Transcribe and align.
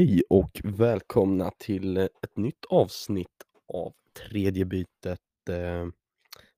Hej 0.00 0.22
och 0.30 0.60
välkomna 0.64 1.50
till 1.58 1.96
eh, 1.96 2.04
ett 2.04 2.36
nytt 2.36 2.64
avsnitt 2.68 3.44
av 3.68 3.94
Tredje 4.12 4.64
bytet 4.64 5.20
eh, 5.48 5.86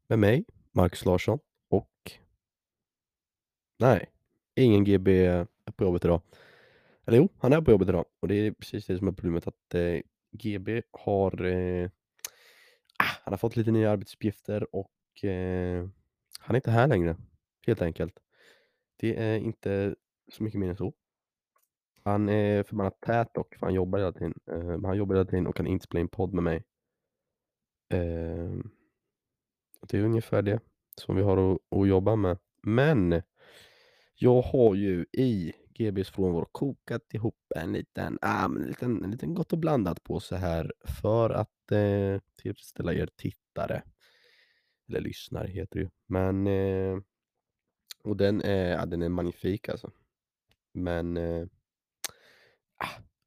med 0.06 0.18
mig, 0.18 0.44
Marcus 0.72 1.04
Larsson 1.04 1.38
och 1.70 2.12
nej, 3.78 4.10
ingen 4.54 4.84
GB 4.84 5.26
är 5.26 5.46
på 5.76 5.84
jobbet 5.84 6.04
idag. 6.04 6.20
Eller 7.06 7.18
jo, 7.18 7.28
han 7.38 7.52
är 7.52 7.60
på 7.60 7.70
jobbet 7.70 7.88
idag 7.88 8.04
och 8.20 8.28
det 8.28 8.34
är 8.34 8.52
precis 8.52 8.86
det 8.86 8.98
som 8.98 9.08
är 9.08 9.12
problemet 9.12 9.46
att 9.46 9.74
eh, 9.74 10.00
GB 10.32 10.82
har 10.90 11.44
eh, 11.44 11.90
ah, 12.98 13.16
han 13.24 13.32
har 13.32 13.38
fått 13.38 13.56
lite 13.56 13.70
nya 13.70 13.90
arbetsuppgifter 13.90 14.76
och 14.76 15.24
eh, 15.24 15.88
han 16.38 16.54
är 16.54 16.58
inte 16.58 16.70
här 16.70 16.86
längre, 16.86 17.16
helt 17.66 17.82
enkelt. 17.82 18.18
Det 18.96 19.16
är 19.16 19.36
inte 19.36 19.94
så 20.32 20.42
mycket 20.42 20.60
mer 20.60 20.68
än 20.68 20.76
så. 20.76 20.94
Han 22.04 22.28
är 22.28 22.62
förbannat 22.62 23.00
tät 23.00 23.34
dock, 23.34 23.54
för 23.54 23.66
han 23.66 23.74
jobbar 23.74 23.98
hela 23.98 24.12
tiden. 24.12 24.34
Eh, 24.46 24.80
han 24.82 24.96
jobbar 24.96 25.14
hela 25.14 25.30
tiden 25.30 25.46
och 25.46 25.56
kan 25.56 25.66
inte 25.66 25.84
spela 25.84 26.00
in 26.00 26.08
podd 26.08 26.34
med 26.34 26.44
mig. 26.44 26.64
Eh, 27.94 28.56
det 29.88 29.98
är 29.98 30.04
ungefär 30.04 30.42
det 30.42 30.60
som 30.96 31.16
vi 31.16 31.22
har 31.22 31.52
att, 31.52 31.60
att 31.76 31.88
jobba 31.88 32.16
med. 32.16 32.38
Men 32.62 33.22
jag 34.14 34.42
har 34.42 34.74
ju 34.74 35.06
i 35.12 35.52
GBs 35.74 36.10
frånvaro 36.10 36.48
kokat 36.52 37.14
ihop 37.14 37.36
en 37.56 37.72
liten, 37.72 38.18
ah, 38.20 38.44
en 38.44 38.54
liten, 38.54 39.04
en 39.04 39.10
liten 39.10 39.34
gott 39.34 39.52
och 39.52 39.58
blandat 39.58 40.02
på 40.02 40.20
så 40.20 40.36
här 40.36 40.72
för 41.00 41.30
att 41.30 41.72
eh, 41.72 42.20
tillfredsställa 42.42 42.92
er 42.94 43.08
tittare. 43.16 43.82
Eller 44.88 45.00
lyssnare 45.00 45.48
heter 45.48 45.78
det 45.78 45.82
ju. 45.82 45.90
Men 46.06 46.46
eh, 46.46 46.98
och 48.04 48.16
den 48.16 48.42
är, 48.42 48.70
ja, 48.70 48.86
den 48.86 49.02
är 49.02 49.08
magnifik 49.08 49.68
alltså. 49.68 49.90
Men 50.72 51.16
eh, 51.16 51.46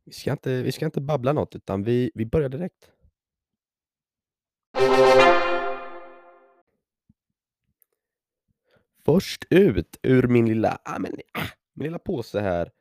vi, 0.05 0.11
ska 0.11 0.31
inte, 0.31 0.61
vi 0.61 0.71
ska 0.71 0.85
inte 0.85 1.01
babbla 1.01 1.33
något 1.33 1.55
utan 1.55 1.83
vi, 1.83 2.11
vi 2.13 2.25
börjar 2.25 2.49
direkt. 2.49 2.91
Först 9.05 9.45
ut 9.49 9.97
ur 10.03 10.27
min 10.27 10.45
lilla, 10.45 10.79
ah, 10.83 10.99
men, 10.99 11.11
ah, 11.33 11.47
min 11.73 11.83
lilla 11.83 11.99
påse 11.99 12.39
här 12.39 12.71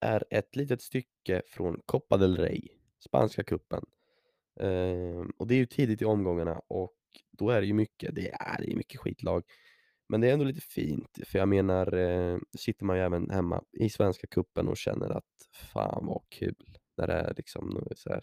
är 0.00 0.24
ett 0.30 0.56
litet 0.56 0.82
stycke 0.82 1.42
från 1.46 1.80
Copa 1.86 2.16
del 2.16 2.36
Rey, 2.36 2.68
spanska 2.98 3.44
kuppen. 3.44 3.84
Eh, 4.60 5.26
och 5.36 5.46
det 5.46 5.54
är 5.54 5.58
ju 5.58 5.66
tidigt 5.66 6.02
i 6.02 6.04
omgångarna 6.04 6.60
och 6.68 6.96
då 7.30 7.50
är 7.50 7.60
det 7.60 7.66
ju 7.66 7.72
mycket, 7.72 8.14
det 8.14 8.30
är, 8.30 8.58
det 8.58 8.72
är 8.72 8.76
mycket 8.76 9.00
skitlag. 9.00 9.42
Men 10.10 10.20
det 10.20 10.28
är 10.28 10.32
ändå 10.32 10.44
lite 10.44 10.60
fint, 10.60 11.18
för 11.26 11.38
jag 11.38 11.48
menar, 11.48 11.94
eh, 11.94 12.38
sitter 12.58 12.84
man 12.84 12.96
ju 12.96 13.02
även 13.02 13.30
hemma 13.30 13.64
i 13.72 13.90
Svenska 13.90 14.26
kuppen 14.26 14.68
och 14.68 14.76
känner 14.76 15.10
att 15.10 15.48
fan 15.52 16.06
vad 16.06 16.22
kul 16.28 16.78
när 16.96 17.06
det 17.06 17.12
är 17.12 17.34
liksom 17.36 17.88
så 17.96 18.10
här, 18.10 18.22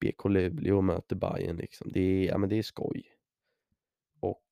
BK 0.00 0.24
Luleå 0.24 0.80
möter 0.80 1.16
Bayern 1.16 1.56
liksom. 1.56 1.90
Det 1.92 2.00
är, 2.00 2.24
ja, 2.24 2.38
men 2.38 2.48
det 2.48 2.58
är 2.58 2.62
skoj. 2.62 3.04
Och 4.20 4.46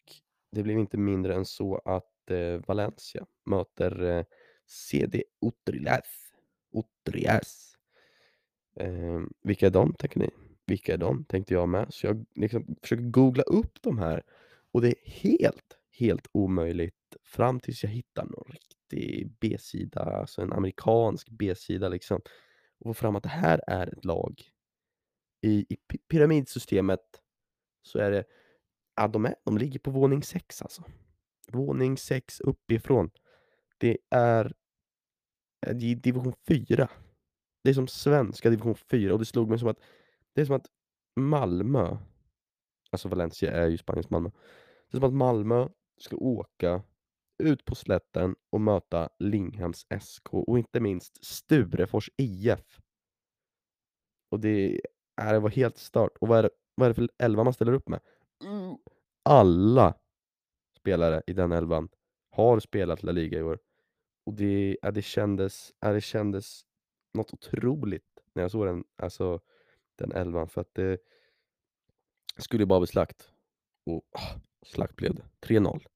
det 0.53 0.63
blev 0.63 0.79
inte 0.79 0.97
mindre 0.97 1.35
än 1.35 1.45
så 1.45 1.77
att 1.85 2.31
eh, 2.31 2.61
Valencia 2.67 3.27
möter 3.45 4.03
eh, 4.03 4.25
CD 4.67 5.23
Utrias. 5.47 6.33
Utrias. 6.73 7.77
Eh, 8.77 9.21
vilka 9.43 9.67
är 9.67 9.71
de, 9.71 9.95
tänker 9.95 10.21
ni? 10.21 10.31
Vilka 10.67 10.95
är 10.95 10.99
de, 10.99 11.25
tänkte 11.25 11.55
jag 11.55 11.69
med. 11.69 11.87
Så 11.95 12.07
jag 12.07 12.25
liksom 12.35 12.77
försöker 12.83 13.05
googla 13.05 13.43
upp 13.43 13.83
de 13.83 13.99
här 13.99 14.23
och 14.73 14.81
det 14.81 14.89
är 14.89 15.11
helt, 15.11 15.80
helt 15.99 16.27
omöjligt 16.33 16.95
fram 17.23 17.61
tills 17.61 17.83
jag 17.83 17.91
hittar 17.91 18.25
någon 18.25 18.53
riktig 18.53 19.33
B-sida, 19.41 20.01
alltså 20.01 20.43
en 20.43 20.53
amerikansk 20.53 21.31
B-sida 21.31 21.89
liksom. 21.89 22.21
Och 22.79 22.87
få 22.87 22.95
fram 22.95 23.17
att 23.17 23.23
det 23.23 23.29
här 23.29 23.61
är 23.67 23.87
ett 23.87 24.05
lag. 24.05 24.43
I, 25.43 25.67
i 25.69 25.77
pyramidsystemet 26.09 27.01
så 27.83 27.99
är 27.99 28.11
det 28.11 28.25
Ja, 29.01 29.09
de, 29.09 29.25
är, 29.25 29.35
de 29.45 29.59
ligger 29.59 29.79
på 29.79 29.91
våning 29.91 30.23
6 30.23 30.63
alltså. 30.63 30.85
Våning 31.49 31.97
6 31.97 32.41
uppifrån. 32.41 33.11
Det 33.79 33.99
är 34.11 34.55
eh, 35.67 35.77
Det 35.77 35.93
är 35.93 35.95
division 35.95 36.35
4. 36.49 36.89
Det 37.65 37.71
är 37.71 37.75
som 37.75 37.89
svenska 37.89 38.51
division 38.51 38.75
4 38.75 39.13
och 39.13 39.19
det 39.19 39.25
slog 39.25 39.49
mig 39.49 39.59
som 39.59 39.69
att 39.69 39.81
det 40.35 40.41
är 40.41 40.45
som 40.45 40.57
att 40.57 40.67
Malmö, 41.17 41.97
alltså 42.91 43.09
Valencia 43.09 43.53
är 43.53 43.69
ju 43.69 43.79
Spaniens 43.79 44.11
Malmö. 44.11 44.31
Det 44.91 44.97
är 44.97 45.01
som 45.01 45.09
att 45.09 45.15
Malmö 45.15 45.69
ska 46.03 46.17
åka 46.17 46.83
ut 47.39 47.65
på 47.65 47.75
slätten 47.75 48.37
och 48.51 48.61
möta 48.61 49.09
Linghems 49.19 49.87
SK 50.01 50.35
och 50.35 50.59
inte 50.59 50.81
minst 50.81 51.25
Sturefors 51.25 52.11
IF. 52.17 52.81
Och 54.31 54.41
det, 54.41 54.81
är, 55.17 55.33
det 55.33 55.41
var 55.41 55.51
helt 55.51 55.79
stört. 55.79 56.17
Och 56.21 56.29
vad 56.29 56.39
är, 56.39 56.43
det, 56.43 56.51
vad 56.75 56.85
är 56.85 56.91
det 56.91 56.95
för 56.95 57.09
elva 57.19 57.45
man 57.45 57.55
ställer 57.55 57.73
upp 57.73 57.89
med? 57.89 58.01
alla 59.23 59.95
spelare 60.77 61.23
i 61.27 61.33
den 61.33 61.53
elvan 61.53 61.89
har 62.31 62.61
spelat 62.61 63.03
La 63.03 63.13
Liga 63.13 63.39
i 63.39 63.43
år. 63.43 63.59
Och 64.27 64.35
det, 64.35 64.79
ja, 64.83 64.91
det, 64.91 65.03
kändes, 65.03 65.73
ja, 65.81 65.93
det 65.93 66.01
kändes 66.01 66.63
något 67.15 67.33
otroligt 67.33 68.23
när 68.33 68.43
jag 68.43 68.51
såg 68.51 68.67
den, 68.67 68.85
alltså, 68.97 69.41
den 69.97 70.13
elvan. 70.13 70.49
För 70.49 70.61
att 70.61 70.75
det 70.75 71.01
skulle 72.39 72.67
bara 72.67 72.81
bli 72.81 72.87
slakt. 72.87 73.31
Och 73.87 73.97
oh, 73.97 74.39
slakt 74.67 74.97
blev 74.97 75.15
det. 75.15 75.25
3-0. 75.41 75.87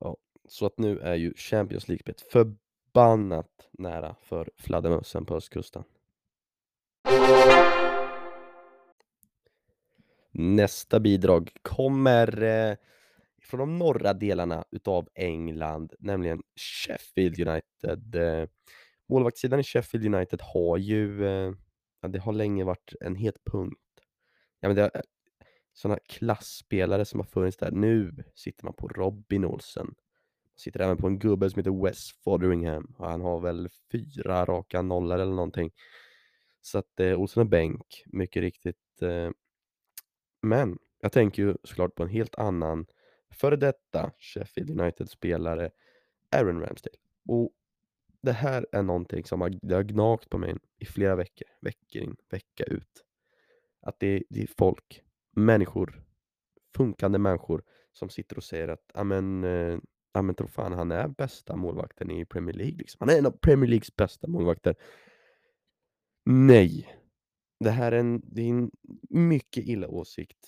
Ja, 0.00 0.16
så 0.48 0.66
att 0.66 0.78
nu 0.78 0.98
är 0.98 1.14
ju 1.14 1.34
Champions 1.36 1.88
League-spelet 1.88 2.20
förbannat 2.20 3.68
nära 3.72 4.16
för 4.22 4.50
fladdermössen 4.56 5.26
på 5.26 5.36
östkusten. 5.36 5.84
Nästa 10.30 11.00
bidrag 11.00 11.50
kommer 11.62 12.42
eh, 12.42 12.76
från 13.42 13.60
de 13.60 13.78
norra 13.78 14.12
delarna 14.12 14.64
utav 14.70 15.08
England, 15.14 15.94
nämligen 15.98 16.42
Sheffield 16.56 17.48
United. 17.48 18.14
Eh, 18.14 18.48
målvaktssidan 19.08 19.60
i 19.60 19.62
Sheffield 19.62 20.14
United 20.14 20.40
har 20.42 20.76
ju, 20.76 21.26
eh, 21.26 21.52
ja, 22.00 22.08
det 22.08 22.18
har 22.18 22.32
länge 22.32 22.64
varit 22.64 22.92
en 23.00 23.14
het 23.14 23.44
punkt. 23.44 23.78
Ja, 24.60 24.68
men 24.68 24.76
det 24.76 24.82
har 24.82 24.90
eh, 24.94 25.00
sådana 25.78 25.98
klassspelare 26.08 27.04
som 27.04 27.20
har 27.20 27.24
funnits 27.26 27.56
där. 27.56 27.70
Nu 27.70 28.24
sitter 28.34 28.64
man 28.64 28.74
på 28.74 28.88
Robin 28.88 29.44
Olsen. 29.44 29.94
Sitter 30.56 30.80
även 30.80 30.96
på 30.96 31.06
en 31.06 31.18
gubbe 31.18 31.50
som 31.50 31.58
heter 31.58 31.84
Wes 31.84 32.12
Fotheringham. 32.24 32.94
Och 32.98 33.10
han 33.10 33.20
har 33.20 33.40
väl 33.40 33.68
fyra 33.92 34.44
raka 34.44 34.82
nollor 34.82 35.18
eller 35.18 35.34
någonting. 35.34 35.70
Så 36.60 36.78
att 36.78 37.00
eh, 37.00 37.20
Olsen 37.20 37.40
är 37.40 37.44
bänk, 37.44 38.04
mycket 38.06 38.40
riktigt. 38.40 39.02
Eh, 39.02 39.30
men 40.42 40.78
jag 41.00 41.12
tänker 41.12 41.42
ju 41.42 41.56
såklart 41.64 41.94
på 41.94 42.02
en 42.02 42.08
helt 42.08 42.34
annan 42.34 42.86
före 43.30 43.56
detta 43.56 44.12
Sheffield 44.18 44.80
United-spelare, 44.80 45.70
Aaron 46.30 46.60
Ramsdale. 46.60 46.96
Och 47.26 47.52
det 48.22 48.32
här 48.32 48.66
är 48.72 48.82
någonting 48.82 49.24
som 49.24 49.40
har, 49.40 49.58
det 49.62 49.74
har 49.74 49.82
gnagt 49.82 50.30
på 50.30 50.38
mig 50.38 50.54
i 50.78 50.84
flera 50.84 51.16
veckor, 51.16 51.48
vecka 51.60 51.98
in, 51.98 52.16
vecka 52.30 52.64
ut. 52.64 53.04
Att 53.80 54.00
det, 54.00 54.22
det 54.30 54.42
är 54.42 54.48
folk, 54.58 55.02
människor, 55.38 56.02
funkande 56.76 57.18
människor 57.18 57.62
som 57.92 58.08
sitter 58.08 58.36
och 58.36 58.44
säger 58.44 58.68
att 58.68 58.90
amen, 58.94 59.44
eh, 59.44 59.78
amen 60.12 60.34
tro 60.34 60.46
fan 60.46 60.72
han 60.72 60.92
är 60.92 61.08
bästa 61.08 61.56
målvakten 61.56 62.10
i 62.10 62.24
Premier 62.24 62.56
League. 62.56 62.76
Liksom. 62.78 62.96
Han 63.00 63.08
är 63.08 63.18
en 63.18 63.26
av 63.26 63.30
Premier 63.30 63.70
Leagues 63.70 63.96
bästa 63.96 64.26
målvakter. 64.28 64.76
Nej, 66.24 66.94
det 67.60 67.70
här 67.70 67.92
är 67.92 68.00
en, 68.00 68.20
det 68.24 68.42
är 68.42 68.48
en 68.48 68.70
mycket 69.10 69.64
illa 69.64 69.88
åsikt. 69.88 70.38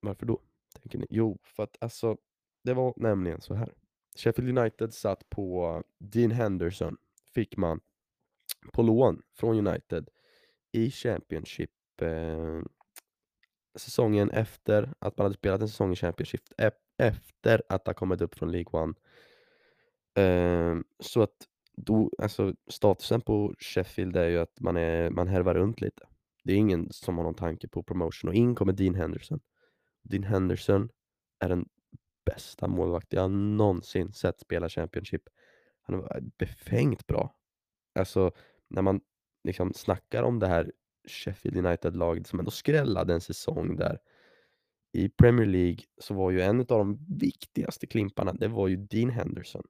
Varför 0.00 0.26
då? 0.26 0.42
Tänker 0.80 0.98
ni? 0.98 1.06
Jo, 1.10 1.38
för 1.42 1.62
att 1.62 1.76
alltså, 1.80 2.16
det 2.64 2.74
var 2.74 2.94
nämligen 2.96 3.40
så 3.40 3.54
här. 3.54 3.74
Sheffield 4.16 4.58
United 4.58 4.94
satt 4.94 5.30
på 5.30 5.82
Dean 5.98 6.30
Henderson, 6.30 6.96
fick 7.34 7.56
man 7.56 7.80
på 8.72 8.82
lån 8.82 9.22
från 9.34 9.66
United 9.66 10.08
i 10.72 10.90
Championship 10.90 11.70
eh, 12.02 12.60
säsongen 13.74 14.30
efter 14.30 14.92
att 14.98 15.18
man 15.18 15.24
hade 15.24 15.34
spelat 15.34 15.60
en 15.60 15.68
säsong 15.68 15.92
i 15.92 15.96
Championship, 15.96 16.42
e 16.58 16.70
efter 16.98 17.62
att 17.68 17.86
ha 17.86 17.94
kommit 17.94 18.20
upp 18.20 18.34
från 18.34 18.52
League 18.52 18.80
One. 18.82 18.94
Eh, 20.14 20.76
så 21.00 21.22
att 21.22 21.36
då, 21.76 22.10
alltså 22.18 22.54
statusen 22.70 23.20
på 23.20 23.54
Sheffield 23.58 24.16
är 24.16 24.28
ju 24.28 24.38
att 24.38 24.60
man, 24.60 24.76
är, 24.76 25.10
man 25.10 25.28
härvar 25.28 25.54
runt 25.54 25.80
lite. 25.80 26.06
Det 26.44 26.52
är 26.52 26.56
ingen 26.56 26.92
som 26.92 27.16
har 27.16 27.24
någon 27.24 27.34
tanke 27.34 27.68
på 27.68 27.82
promotion 27.82 28.28
och 28.28 28.34
in 28.34 28.54
kommer 28.54 28.72
Dean 28.72 28.94
Henderson. 28.94 29.40
Dean 30.02 30.22
Henderson 30.22 30.88
är 31.38 31.48
den 31.48 31.68
bästa 32.24 32.68
målvakt 32.68 33.12
jag 33.12 33.30
någonsin 33.30 34.12
sett 34.12 34.40
spela 34.40 34.68
Championship. 34.68 35.22
Han 35.82 35.98
var 35.98 36.20
befängt 36.38 37.06
bra. 37.06 37.34
Alltså, 37.94 38.32
när 38.68 38.82
man 38.82 39.00
liksom 39.44 39.72
snackar 39.74 40.22
om 40.22 40.38
det 40.38 40.46
här 40.46 40.72
Sheffield 41.08 41.66
United-laget 41.66 42.26
som 42.26 42.38
ändå 42.38 42.50
skrällade 42.50 43.14
en 43.14 43.20
säsong 43.20 43.76
där 43.76 43.98
i 44.92 45.08
Premier 45.08 45.46
League 45.46 45.78
så 45.98 46.14
var 46.14 46.30
ju 46.30 46.40
en 46.40 46.60
av 46.60 46.66
de 46.66 47.06
viktigaste 47.08 47.86
klimparna, 47.86 48.32
det 48.32 48.48
var 48.48 48.68
ju 48.68 48.76
Dean 48.76 49.10
Henderson. 49.10 49.66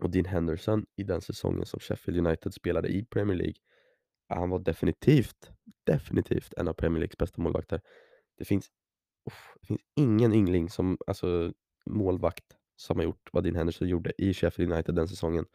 Och 0.00 0.10
Dean 0.10 0.24
Henderson 0.24 0.86
i 0.96 1.02
den 1.02 1.20
säsongen 1.20 1.66
som 1.66 1.80
Sheffield 1.80 2.26
United 2.26 2.54
spelade 2.54 2.88
i 2.88 3.04
Premier 3.04 3.36
League, 3.36 3.54
han 4.28 4.50
var 4.50 4.58
definitivt, 4.58 5.50
definitivt 5.84 6.54
en 6.56 6.68
av 6.68 6.72
Premier 6.72 7.00
Leagues 7.00 7.18
bästa 7.18 7.42
målvakter. 7.42 7.80
Det 8.38 8.44
finns, 8.44 8.70
uff, 9.26 9.54
det 9.60 9.66
finns 9.66 9.80
ingen 9.94 10.34
yngling 10.34 10.70
som, 10.70 10.98
alltså 11.06 11.52
målvakt, 11.86 12.56
som 12.76 12.96
har 12.96 13.04
gjort 13.04 13.28
vad 13.32 13.44
Dean 13.44 13.56
Henderson 13.56 13.88
gjorde 13.88 14.12
i 14.18 14.34
Sheffield 14.34 14.72
United 14.72 14.94
den 14.94 15.08
säsongen. 15.08 15.46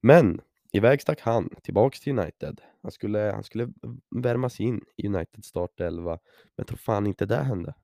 Men 0.00 0.40
iväg 0.72 1.02
stack 1.02 1.20
han 1.20 1.48
tillbaks 1.62 2.00
till 2.00 2.18
United. 2.18 2.60
Han 2.82 2.92
skulle, 2.92 3.18
han 3.18 3.44
skulle 3.44 3.72
värmas 4.16 4.60
in 4.60 4.84
i 4.96 5.06
United 5.06 5.44
startelva, 5.44 6.10
men 6.10 6.54
jag 6.56 6.66
tror 6.66 6.78
fan 6.78 7.06
inte 7.06 7.26
det 7.26 7.36
hände. 7.36 7.74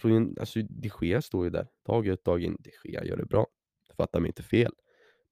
Tror 0.00 0.12
ju, 0.12 0.34
alltså, 0.40 0.62
de 0.62 0.90
Gea 1.00 1.22
står 1.22 1.44
ju 1.44 1.50
där, 1.50 1.66
dag 1.86 2.06
ut 2.06 2.24
dag 2.24 2.42
in. 2.42 2.56
De 2.60 2.70
Gea 2.84 3.04
gör 3.04 3.16
det 3.16 3.26
bra, 3.26 3.46
fattar 3.96 4.20
mig 4.20 4.28
inte 4.28 4.42
fel. 4.42 4.72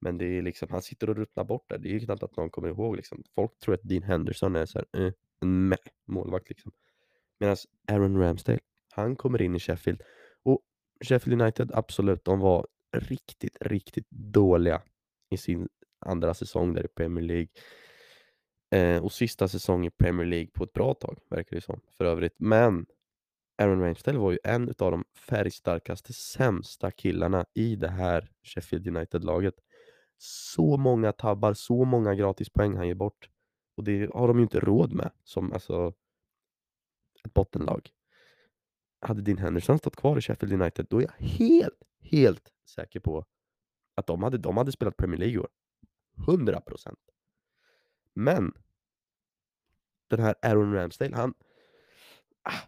Men 0.00 0.18
det 0.18 0.24
är 0.24 0.42
liksom, 0.42 0.68
han 0.70 0.82
sitter 0.82 1.10
och 1.10 1.16
ruttnar 1.16 1.44
bort 1.44 1.64
där. 1.68 1.78
Det 1.78 1.88
är 1.88 1.92
ju 1.92 2.00
knappt 2.00 2.22
att 2.22 2.36
någon 2.36 2.50
kommer 2.50 2.68
ihåg 2.68 2.96
liksom. 2.96 3.22
Folk 3.34 3.58
tror 3.58 3.74
att 3.74 3.82
Dean 3.82 4.02
Henderson 4.02 4.56
är 4.56 4.66
så 4.66 4.78
här, 4.78 5.06
eh, 5.06 5.12
en 5.40 5.68
meh, 5.68 5.78
målvakt 6.06 6.48
liksom. 6.48 6.72
Medan 7.38 7.56
Aaron 7.88 8.18
Ramsdale, 8.18 8.58
han 8.92 9.16
kommer 9.16 9.42
in 9.42 9.56
i 9.56 9.58
Sheffield. 9.58 10.02
Och 10.42 10.60
Sheffield 11.04 11.42
United, 11.42 11.70
absolut, 11.74 12.24
de 12.24 12.40
var 12.40 12.66
riktigt, 12.92 13.56
riktigt 13.60 14.10
dåliga 14.10 14.82
i 15.30 15.36
sin 15.36 15.68
andra 15.98 16.34
säsong 16.34 16.74
där 16.74 16.84
i 16.84 16.88
Premier 16.88 17.24
League. 17.24 17.48
Eh, 18.70 19.04
och 19.04 19.12
sista 19.12 19.48
säsong 19.48 19.86
i 19.86 19.90
Premier 19.90 20.26
League 20.26 20.50
på 20.54 20.64
ett 20.64 20.72
bra 20.72 20.94
tag, 20.94 21.18
verkar 21.30 21.56
det 21.56 21.62
som, 21.62 21.80
för 21.96 22.04
övrigt. 22.04 22.34
Men 22.38 22.86
Aaron 23.58 23.80
Ramsdale 23.80 24.18
var 24.18 24.32
ju 24.32 24.38
en 24.44 24.68
av 24.68 24.90
de 24.90 25.04
färgstarkaste, 25.14 26.12
sämsta 26.12 26.90
killarna 26.90 27.46
i 27.54 27.76
det 27.76 27.88
här 27.88 28.30
Sheffield 28.42 28.88
United-laget. 28.88 29.54
Så 30.18 30.76
många 30.76 31.12
tabbar, 31.12 31.54
så 31.54 31.84
många 31.84 32.14
gratispoäng 32.14 32.76
han 32.76 32.88
ger 32.88 32.94
bort. 32.94 33.30
Och 33.76 33.84
det 33.84 34.10
har 34.14 34.28
de 34.28 34.36
ju 34.36 34.42
inte 34.42 34.60
råd 34.60 34.92
med 34.92 35.10
som 35.24 35.52
alltså 35.52 35.92
ett 37.24 37.34
bottenlag. 37.34 37.90
Hade 39.00 39.22
Dean 39.22 39.38
Henderson 39.38 39.78
stått 39.78 39.96
kvar 39.96 40.18
i 40.18 40.20
Sheffield 40.20 40.62
United, 40.62 40.86
då 40.90 40.98
är 40.98 41.02
jag 41.02 41.26
helt, 41.26 41.82
helt 42.00 42.52
säker 42.64 43.00
på 43.00 43.24
att 43.94 44.06
de 44.06 44.22
hade, 44.22 44.38
de 44.38 44.56
hade 44.56 44.72
spelat 44.72 44.96
Premier 44.96 45.18
League 45.18 45.34
i 45.34 45.38
år. 45.38 45.48
100%. 46.16 46.96
Men 48.14 48.52
den 50.08 50.20
här 50.20 50.34
Aaron 50.42 50.74
Ramsdale, 50.74 51.16
han, 51.16 51.34
ah, 52.42 52.60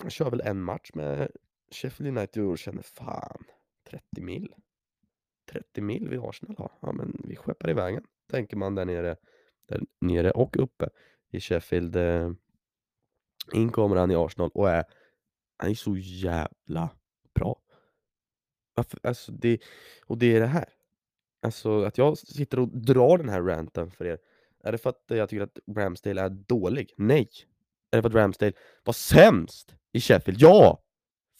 han 0.00 0.10
kör 0.10 0.30
väl 0.30 0.40
en 0.40 0.62
match 0.62 0.90
med 0.94 1.30
Sheffield 1.70 2.18
United 2.18 2.42
och 2.42 2.58
känner 2.58 2.82
fan, 2.82 3.44
30 3.84 4.20
mil. 4.20 4.54
30 5.50 5.80
mil 5.80 6.08
vid 6.08 6.20
Arsenal 6.22 6.56
ha. 6.56 6.78
Ja, 6.82 6.92
men 6.92 7.22
vi 7.24 7.36
skeppar 7.36 7.70
iväg 7.70 7.94
den, 7.94 8.04
tänker 8.30 8.56
man 8.56 8.74
där 8.74 8.84
nere, 8.84 9.16
där 9.66 9.80
nere 10.00 10.30
och 10.30 10.56
uppe 10.56 10.88
i 11.30 11.40
Sheffield. 11.40 11.96
Eh, 11.96 12.30
in 13.52 13.72
kommer 13.72 13.96
han 13.96 14.10
i 14.10 14.14
Arsenal 14.14 14.50
och 14.54 14.70
är, 14.70 14.84
han 15.56 15.70
är 15.70 15.74
så 15.74 15.96
jävla 15.96 16.90
bra. 17.34 17.62
Varför, 18.74 19.00
alltså 19.02 19.32
det, 19.32 19.58
och 20.06 20.18
det 20.18 20.36
är 20.36 20.40
det 20.40 20.46
här. 20.46 20.68
Alltså 21.42 21.84
att 21.84 21.98
jag 21.98 22.18
sitter 22.18 22.58
och 22.58 22.68
drar 22.68 23.18
den 23.18 23.28
här 23.28 23.42
ranten 23.42 23.90
för 23.90 24.04
er. 24.04 24.18
Är 24.64 24.72
det 24.72 24.78
för 24.78 24.90
att 24.90 25.04
jag 25.06 25.28
tycker 25.28 25.42
att 25.42 25.58
Ramsdale 25.76 26.20
är 26.22 26.28
dålig? 26.28 26.94
Nej. 26.96 27.28
Är 27.90 27.96
det 27.96 28.02
för 28.02 28.08
att 28.08 28.14
Ramsdale 28.14 28.52
var 28.84 28.92
sämst 28.92 29.74
i 29.92 30.00
Sheffield? 30.00 30.40
Ja! 30.40 30.82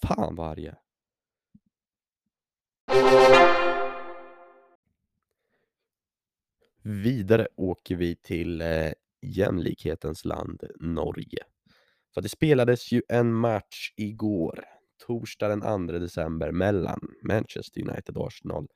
Fan 0.03 0.35
vad 0.35 0.51
arg 0.51 0.73
Vidare 6.83 7.49
åker 7.57 7.97
vi 7.97 8.17
till 8.17 8.61
eh, 8.61 8.93
jämlikhetens 9.21 10.25
land 10.25 10.65
Norge. 10.81 11.45
För 12.15 12.21
det 12.21 12.29
spelades 12.29 12.93
ju 12.93 13.03
en 13.09 13.35
match 13.35 13.93
igår, 13.97 14.65
torsdag 15.07 15.49
den 15.49 15.89
2 15.89 15.93
december, 15.93 16.53
mellan 16.53 17.01
Manchester 17.23 17.81
United 17.81 18.17
och 18.17 18.27
Arsenal. 18.27 18.69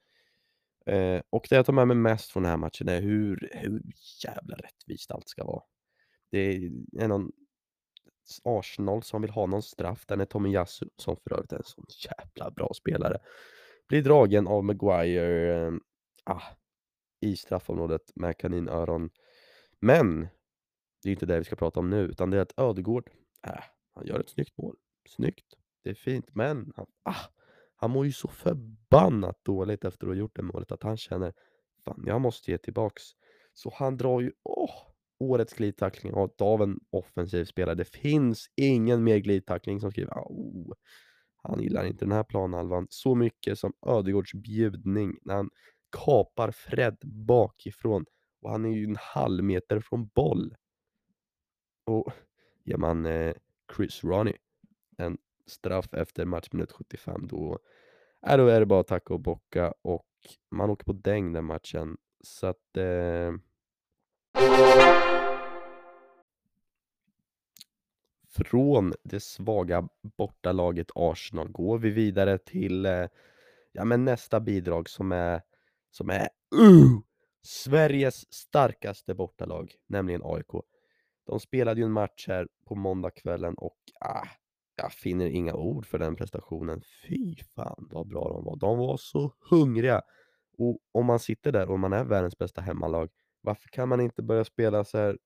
Eh, 0.86 1.20
och 1.30 1.46
det 1.50 1.56
jag 1.56 1.66
tar 1.66 1.72
med 1.72 1.88
mig 1.88 1.96
mest 1.96 2.30
från 2.30 2.42
den 2.42 2.50
här 2.50 2.56
matchen 2.56 2.88
är 2.88 3.00
hur, 3.00 3.50
hur 3.52 3.82
jävla 4.24 4.56
rättvist 4.56 5.10
allt 5.10 5.28
ska 5.28 5.44
vara. 5.44 5.62
Det 6.30 6.70
är 6.98 7.08
någon 7.08 7.32
Arsenal 8.44 9.02
som 9.02 9.22
vill 9.22 9.30
ha 9.30 9.46
någon 9.46 9.62
straff, 9.62 10.06
den 10.06 10.20
är 10.20 10.24
Tommy 10.24 10.52
Yasu, 10.52 10.88
som 10.96 11.16
för 11.16 11.32
övrigt 11.32 11.52
är 11.52 11.56
en 11.56 11.64
sån 11.64 11.84
jävla 12.04 12.50
bra 12.50 12.70
spelare. 12.74 13.18
Blir 13.88 14.02
dragen 14.02 14.46
av 14.46 14.64
Maguire 14.64 15.66
eh, 15.66 15.72
ah, 16.24 16.42
i 17.20 17.36
straffområdet 17.36 18.02
med 18.14 18.38
kaninöron. 18.38 19.10
Men 19.80 20.28
det 21.02 21.08
är 21.08 21.12
inte 21.12 21.26
det 21.26 21.38
vi 21.38 21.44
ska 21.44 21.56
prata 21.56 21.80
om 21.80 21.90
nu, 21.90 22.00
utan 22.00 22.30
det 22.30 22.36
är 22.36 22.42
att 22.42 22.58
Ödegård, 22.58 23.10
äh, 23.46 23.62
han 23.94 24.06
gör 24.06 24.20
ett 24.20 24.30
snyggt 24.30 24.58
mål. 24.58 24.76
Snyggt, 25.08 25.54
det 25.84 25.90
är 25.90 25.94
fint, 25.94 26.34
men 26.34 26.72
han, 26.76 26.86
ah, 27.02 27.26
han 27.86 27.92
mår 27.92 28.06
ju 28.06 28.12
så 28.12 28.28
förbannat 28.28 29.44
dåligt 29.44 29.84
efter 29.84 30.06
att 30.06 30.10
ha 30.10 30.14
gjort 30.14 30.36
det 30.36 30.42
målet 30.42 30.72
att 30.72 30.82
han 30.82 30.96
känner 30.96 31.32
fan, 31.84 32.02
jag 32.06 32.20
måste 32.20 32.50
ge 32.50 32.58
tillbaks. 32.58 33.02
Så 33.54 33.72
han 33.74 33.96
drar 33.96 34.20
ju 34.20 34.32
åh, 34.42 34.70
årets 35.18 35.54
glidtackling 35.54 36.12
av 36.38 36.62
en 36.62 36.80
offensiv 36.90 37.44
spelare. 37.44 37.74
Det 37.74 37.84
finns 37.84 38.50
ingen 38.56 39.04
mer 39.04 39.18
glidtackling 39.18 39.80
som 39.80 39.90
skriver 39.90 40.12
oh, 40.12 40.74
han 41.42 41.62
gillar 41.62 41.84
inte 41.84 42.04
den 42.04 42.12
här 42.12 42.24
planhalvan 42.24 42.86
så 42.90 43.14
mycket 43.14 43.58
som 43.58 43.72
Ödegårds 43.86 44.34
bjudning 44.34 45.18
när 45.22 45.34
han 45.34 45.50
kapar 46.04 46.50
Fred 46.50 46.96
bakifrån 47.04 48.04
och 48.42 48.50
han 48.50 48.64
är 48.64 48.70
ju 48.70 48.84
en 48.84 48.96
halv 49.00 49.44
meter 49.44 49.80
från 49.80 50.06
boll. 50.06 50.54
Och 51.84 52.12
ger 52.64 52.76
man 52.76 53.06
eh, 53.06 53.34
Chris 53.76 54.04
Ronnie 54.04 54.36
straff 55.46 55.94
efter 55.94 56.24
matchminut 56.24 56.72
75 56.72 57.26
då, 57.26 57.58
äh, 58.26 58.36
då 58.36 58.46
är 58.46 58.60
det 58.60 58.66
bara 58.66 58.80
att 58.80 58.86
tacka 58.86 59.14
och 59.14 59.20
bocka 59.20 59.74
och 59.82 60.06
man 60.50 60.70
åker 60.70 60.84
på 60.84 60.92
däng 60.92 61.32
den 61.32 61.44
matchen. 61.44 61.96
Så 62.20 62.46
att 62.46 62.76
eh... 62.76 63.32
Från 68.28 68.94
det 69.02 69.20
svaga 69.20 69.88
bortalaget 70.16 70.90
Arsenal 70.94 71.48
går 71.48 71.78
vi 71.78 71.90
vidare 71.90 72.38
till 72.38 72.86
eh, 72.86 73.06
ja, 73.72 73.84
men 73.84 74.04
nästa 74.04 74.40
bidrag 74.40 74.88
som 74.88 75.12
är, 75.12 75.42
som 75.90 76.10
är 76.10 76.28
uh, 76.54 77.00
Sveriges 77.42 78.32
starkaste 78.32 79.14
bortalag, 79.14 79.74
nämligen 79.86 80.22
AIK. 80.24 80.64
De 81.26 81.40
spelade 81.40 81.80
ju 81.80 81.84
en 81.84 81.92
match 81.92 82.28
här 82.28 82.48
på 82.64 82.74
måndagskvällen 82.74 83.54
och 83.54 83.78
ah, 84.00 84.26
jag 84.76 84.92
finner 84.92 85.26
inga 85.26 85.54
ord 85.54 85.86
för 85.86 85.98
den 85.98 86.16
prestationen. 86.16 86.82
Fy 87.08 87.36
fan 87.36 87.88
vad 87.90 88.08
bra 88.08 88.28
de 88.28 88.44
var. 88.44 88.56
De 88.56 88.78
var 88.78 88.96
så 88.96 89.32
hungriga. 89.50 90.02
Och 90.58 90.78
om 90.92 91.06
man 91.06 91.18
sitter 91.18 91.52
där 91.52 91.70
och 91.70 91.78
man 91.78 91.92
är 91.92 92.04
världens 92.04 92.38
bästa 92.38 92.60
hemmalag, 92.60 93.10
varför 93.40 93.68
kan 93.68 93.88
man 93.88 94.00
inte 94.00 94.22
börja 94.22 94.44
spela 94.44 94.84
så 94.84 94.98
här 94.98 95.18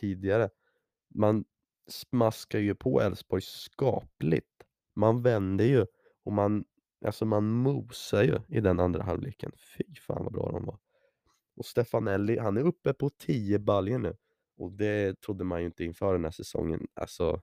tidigare? 0.00 0.50
Man 1.14 1.44
smaskar 1.88 2.58
ju 2.58 2.74
på 2.74 3.00
Elfsborg 3.00 3.42
skapligt. 3.42 4.64
Man 4.94 5.22
vänder 5.22 5.64
ju 5.64 5.86
och 6.24 6.32
man, 6.32 6.64
alltså 7.04 7.24
man 7.24 7.44
mosar 7.44 8.22
ju 8.22 8.40
i 8.48 8.60
den 8.60 8.80
andra 8.80 9.02
halvleken. 9.02 9.52
Fy 9.76 9.94
fan 9.94 10.24
vad 10.24 10.32
bra 10.32 10.50
de 10.52 10.66
var. 10.66 10.78
Och 11.56 11.66
Stefanelli, 11.66 12.38
han 12.38 12.56
är 12.56 12.62
uppe 12.62 12.92
på 12.92 13.10
10 13.10 13.58
baljer 13.58 13.98
nu. 13.98 14.16
Och 14.56 14.72
det 14.72 15.20
trodde 15.20 15.44
man 15.44 15.60
ju 15.60 15.66
inte 15.66 15.84
inför 15.84 16.12
den 16.12 16.24
här 16.24 16.30
säsongen. 16.30 16.86
Alltså, 16.94 17.42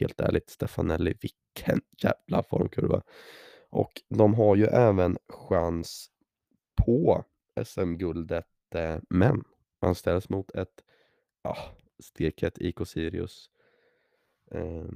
helt 0.00 0.20
ärligt, 0.20 0.50
Stefanelli, 0.50 1.14
vilken 1.20 1.80
jävla 2.02 2.42
formkurva. 2.42 3.02
Och 3.70 3.92
de 4.08 4.34
har 4.34 4.56
ju 4.56 4.64
även 4.64 5.18
chans 5.28 6.10
på 6.84 7.24
SM-guldet, 7.64 8.46
eh, 8.74 8.98
men 9.10 9.44
man 9.82 9.94
ställs 9.94 10.28
mot 10.28 10.50
ett 10.50 10.84
ja, 11.42 11.56
steket 11.98 12.58
IK 12.58 12.86
Sirius 12.86 13.50
eh, 14.50 14.88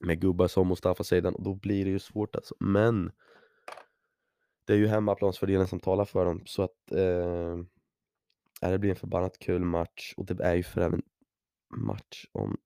med 0.00 0.20
gubbar 0.20 0.48
som 0.48 0.68
Mustafa 0.68 1.04
Seidan 1.04 1.34
och 1.34 1.42
då 1.42 1.54
blir 1.54 1.84
det 1.84 1.90
ju 1.90 1.98
svårt 1.98 2.36
alltså. 2.36 2.54
Men 2.60 3.12
det 4.64 4.72
är 4.72 4.76
ju 4.76 4.86
hemmaplansfördelen 4.86 5.66
som 5.66 5.80
talar 5.80 6.04
för 6.04 6.24
dem 6.24 6.42
så 6.46 6.62
att 6.62 6.92
eh, 6.92 7.58
det 8.60 8.78
blir 8.78 8.90
en 8.90 8.96
förbannat 8.96 9.38
kul 9.38 9.64
match 9.64 10.14
och 10.16 10.26
det 10.26 10.44
är 10.44 10.54
ju 10.54 10.62
för 10.62 10.80
även 10.80 11.02
match 11.76 12.26
om 12.32 12.56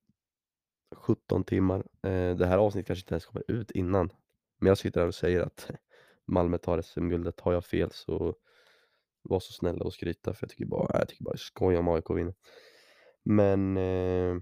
17 0.94 1.44
timmar. 1.44 1.86
Eh, 2.02 2.36
det 2.36 2.46
här 2.46 2.58
avsnittet 2.58 2.86
kanske 2.86 3.02
inte 3.02 3.14
ens 3.14 3.26
kommer 3.26 3.50
ut 3.50 3.70
innan. 3.70 4.12
Men 4.58 4.68
jag 4.68 4.78
sitter 4.78 5.00
här 5.00 5.08
och 5.08 5.14
säger 5.14 5.40
att 5.40 5.70
Malmö 6.26 6.58
tar 6.58 6.82
SM-guldet. 6.82 7.40
Har 7.40 7.52
jag 7.52 7.64
fel 7.64 7.90
så 7.92 8.34
var 9.22 9.40
så 9.40 9.52
snälla 9.52 9.84
och 9.84 9.92
skryta 9.92 10.34
för 10.34 10.44
jag 10.44 10.50
tycker 10.50 10.66
bara, 10.66 10.98
jag 10.98 11.08
tycker 11.08 11.24
bara 11.24 11.36
skoj 11.36 11.76
om 11.76 11.88
AIK 11.88 12.10
vinner. 12.10 12.34
Men 13.22 13.76
eh, 13.76 14.36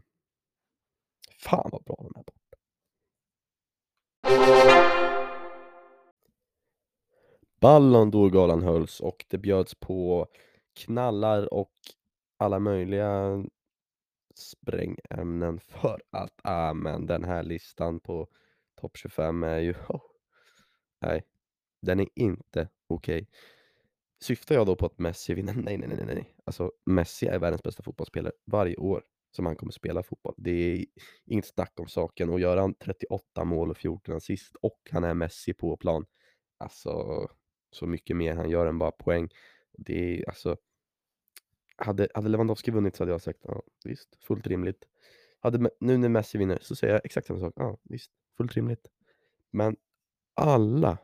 fan 1.38 1.70
vad 1.72 1.84
bra 1.84 1.96
de 1.98 2.06
är 2.06 2.24
borta. 2.24 2.34
Ballon 7.60 8.10
d'Or-galan 8.12 8.62
hölls 8.62 9.00
och 9.00 9.24
det 9.28 9.38
bjöds 9.38 9.74
på 9.74 10.26
knallar 10.74 11.54
och 11.54 11.72
alla 12.36 12.58
möjliga 12.58 13.44
sprängämnen 14.40 15.60
för 15.60 16.02
att, 16.10 16.40
ah, 16.42 16.74
men 16.74 17.06
den 17.06 17.24
här 17.24 17.42
listan 17.42 18.00
på 18.00 18.28
topp 18.80 18.96
25 18.96 19.42
är 19.42 19.58
ju, 19.58 19.74
oh, 19.88 20.02
nej, 21.00 21.24
den 21.82 22.00
är 22.00 22.08
inte 22.14 22.68
okej. 22.86 23.28
Syftar 24.22 24.54
jag 24.54 24.66
då 24.66 24.76
på 24.76 24.86
att 24.86 24.98
Messi 24.98 25.34
vinner? 25.34 25.54
Nej, 25.54 25.78
nej, 25.78 25.88
nej, 25.88 26.06
nej. 26.06 26.34
Alltså 26.44 26.72
Messi 26.86 27.26
är 27.26 27.38
världens 27.38 27.62
bästa 27.62 27.82
fotbollsspelare 27.82 28.32
varje 28.46 28.76
år 28.76 29.02
som 29.30 29.46
han 29.46 29.56
kommer 29.56 29.72
spela 29.72 30.02
fotboll. 30.02 30.34
Det 30.36 30.50
är 30.50 30.86
inget 31.26 31.46
snack 31.46 31.80
om 31.80 31.88
saken 31.88 32.30
och 32.30 32.40
gör 32.40 32.56
han 32.56 32.74
38 32.74 33.44
mål 33.44 33.70
och 33.70 33.76
14 33.76 34.16
assist 34.16 34.56
och 34.62 34.78
han 34.90 35.04
är 35.04 35.14
Messi 35.14 35.54
på 35.54 35.76
plan, 35.76 36.06
alltså 36.58 37.26
så 37.72 37.86
mycket 37.86 38.16
mer 38.16 38.34
han 38.34 38.50
gör 38.50 38.66
än 38.66 38.78
bara 38.78 38.90
poäng. 38.90 39.28
Det 39.72 40.20
är 40.20 40.28
alltså 40.28 40.56
hade, 41.80 42.08
hade 42.14 42.28
Lewandowski 42.28 42.70
vunnit 42.70 42.96
så 42.96 43.02
hade 43.02 43.12
jag 43.12 43.22
sagt 43.22 43.38
ja, 43.42 43.62
visst, 43.84 44.16
fullt 44.20 44.46
rimligt. 44.46 44.84
Hade, 45.40 45.70
nu 45.80 45.98
när 45.98 46.08
Messi 46.08 46.38
vinner 46.38 46.58
så 46.62 46.76
säger 46.76 46.94
jag 46.94 47.04
exakt 47.04 47.26
samma 47.26 47.40
sak. 47.40 47.52
Ja, 47.56 47.78
visst, 47.82 48.10
fullt 48.36 48.54
rimligt. 48.54 48.86
Men 49.50 49.76
alla, 50.34 50.98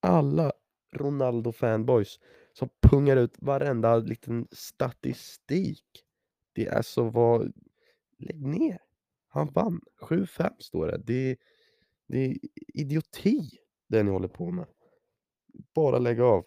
alla 0.00 0.52
Ronaldo-fanboys 0.92 2.18
som 2.52 2.68
pungar 2.82 3.16
ut 3.16 3.34
varenda 3.38 3.96
liten 3.96 4.48
statistik. 4.50 5.84
Det 6.52 6.66
är 6.66 6.82
så 6.82 7.02
vad... 7.02 7.52
Lägg 8.18 8.46
ner. 8.46 8.78
Han 9.28 9.52
vann. 9.52 9.80
7-5 10.00 10.50
står 10.58 10.86
det. 10.86 10.98
det. 10.98 11.36
Det 12.06 12.18
är 12.18 12.36
idioti 12.74 13.50
det 13.88 14.02
ni 14.02 14.10
håller 14.10 14.28
på 14.28 14.50
med. 14.50 14.66
Bara 15.74 15.98
lägg 15.98 16.20
av. 16.20 16.44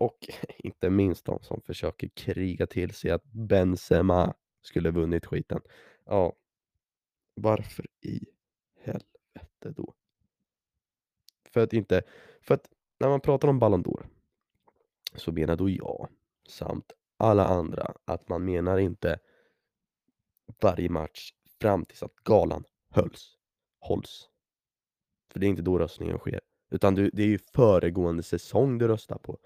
Och 0.00 0.28
inte 0.58 0.90
minst 0.90 1.24
de 1.24 1.42
som 1.42 1.60
försöker 1.60 2.08
kriga 2.08 2.66
till 2.66 2.94
sig 2.94 3.10
att 3.10 3.24
Benzema 3.24 4.34
skulle 4.62 4.90
vunnit 4.90 5.26
skiten. 5.26 5.60
Ja, 6.04 6.36
varför 7.34 7.86
i 8.00 8.20
helvete 8.80 9.72
då? 9.76 9.94
För 11.44 11.60
att 11.60 11.72
inte, 11.72 12.02
för 12.42 12.54
att 12.54 12.70
när 13.00 13.08
man 13.08 13.20
pratar 13.20 13.48
om 13.48 13.58
Ballon 13.58 13.84
d'Or 13.84 14.06
så 15.14 15.32
menar 15.32 15.56
då 15.56 15.70
jag 15.70 16.08
samt 16.48 16.92
alla 17.16 17.46
andra 17.46 17.94
att 18.04 18.28
man 18.28 18.44
menar 18.44 18.78
inte 18.78 19.18
varje 20.62 20.88
match 20.88 21.32
fram 21.60 21.84
tills 21.84 22.02
att 22.02 22.14
galan 22.14 22.64
hölls, 22.90 23.38
hålls. 23.80 24.28
För 25.32 25.40
det 25.40 25.46
är 25.46 25.48
inte 25.48 25.62
då 25.62 25.78
röstningen 25.78 26.18
sker. 26.18 26.40
Utan 26.70 26.94
du, 26.94 27.10
det 27.12 27.22
är 27.22 27.26
ju 27.26 27.38
föregående 27.38 28.22
säsong 28.22 28.78
du 28.78 28.88
röstar 28.88 29.18
på. 29.18 29.38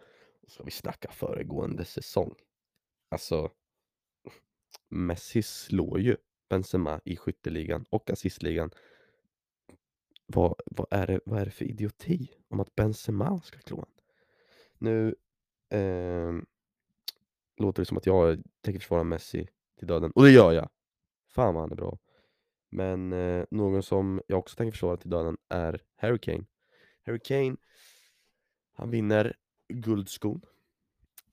Ska 0.46 0.64
vi 0.64 0.70
snacka 0.70 1.10
föregående 1.10 1.84
säsong? 1.84 2.34
Alltså, 3.08 3.50
Messi 4.88 5.42
slår 5.42 6.00
ju 6.00 6.16
Benzema 6.48 7.00
i 7.04 7.16
skytteligan 7.16 7.84
och 7.90 8.10
assistligan. 8.10 8.70
Vad, 10.26 10.54
vad, 10.66 10.86
är 10.90 11.06
det, 11.06 11.20
vad 11.24 11.40
är 11.40 11.44
det 11.44 11.50
för 11.50 11.64
idioti 11.64 12.30
om 12.48 12.60
att 12.60 12.74
Benzema 12.74 13.40
ska 13.40 13.58
klå 13.58 13.76
honom? 13.76 13.94
Nu 14.78 15.14
eh, 15.68 16.32
låter 17.56 17.82
det 17.82 17.86
som 17.86 17.96
att 17.96 18.06
jag 18.06 18.42
tänker 18.60 18.80
försvara 18.80 19.04
Messi 19.04 19.48
till 19.78 19.88
döden, 19.88 20.10
och 20.10 20.22
det 20.22 20.30
gör 20.30 20.52
jag! 20.52 20.70
Fan 21.26 21.54
vad 21.54 21.62
han 21.62 21.72
är 21.72 21.76
bra. 21.76 21.98
Men 22.70 23.12
eh, 23.12 23.44
någon 23.50 23.82
som 23.82 24.22
jag 24.26 24.38
också 24.38 24.56
tänker 24.56 24.72
försvara 24.72 24.96
till 24.96 25.10
döden 25.10 25.36
är 25.48 25.82
Harry 25.96 26.18
Kane. 26.18 26.44
Harry 27.02 27.20
Kane, 27.24 27.56
han 28.72 28.90
vinner 28.90 29.36
guldskon. 29.68 30.40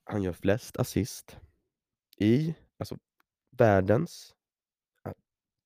Han 0.04 0.24
gör 0.24 0.34
flest 0.34 0.78
assist 0.78 1.38
i 2.18 2.56
alltså, 2.78 2.98
världens, 3.50 4.36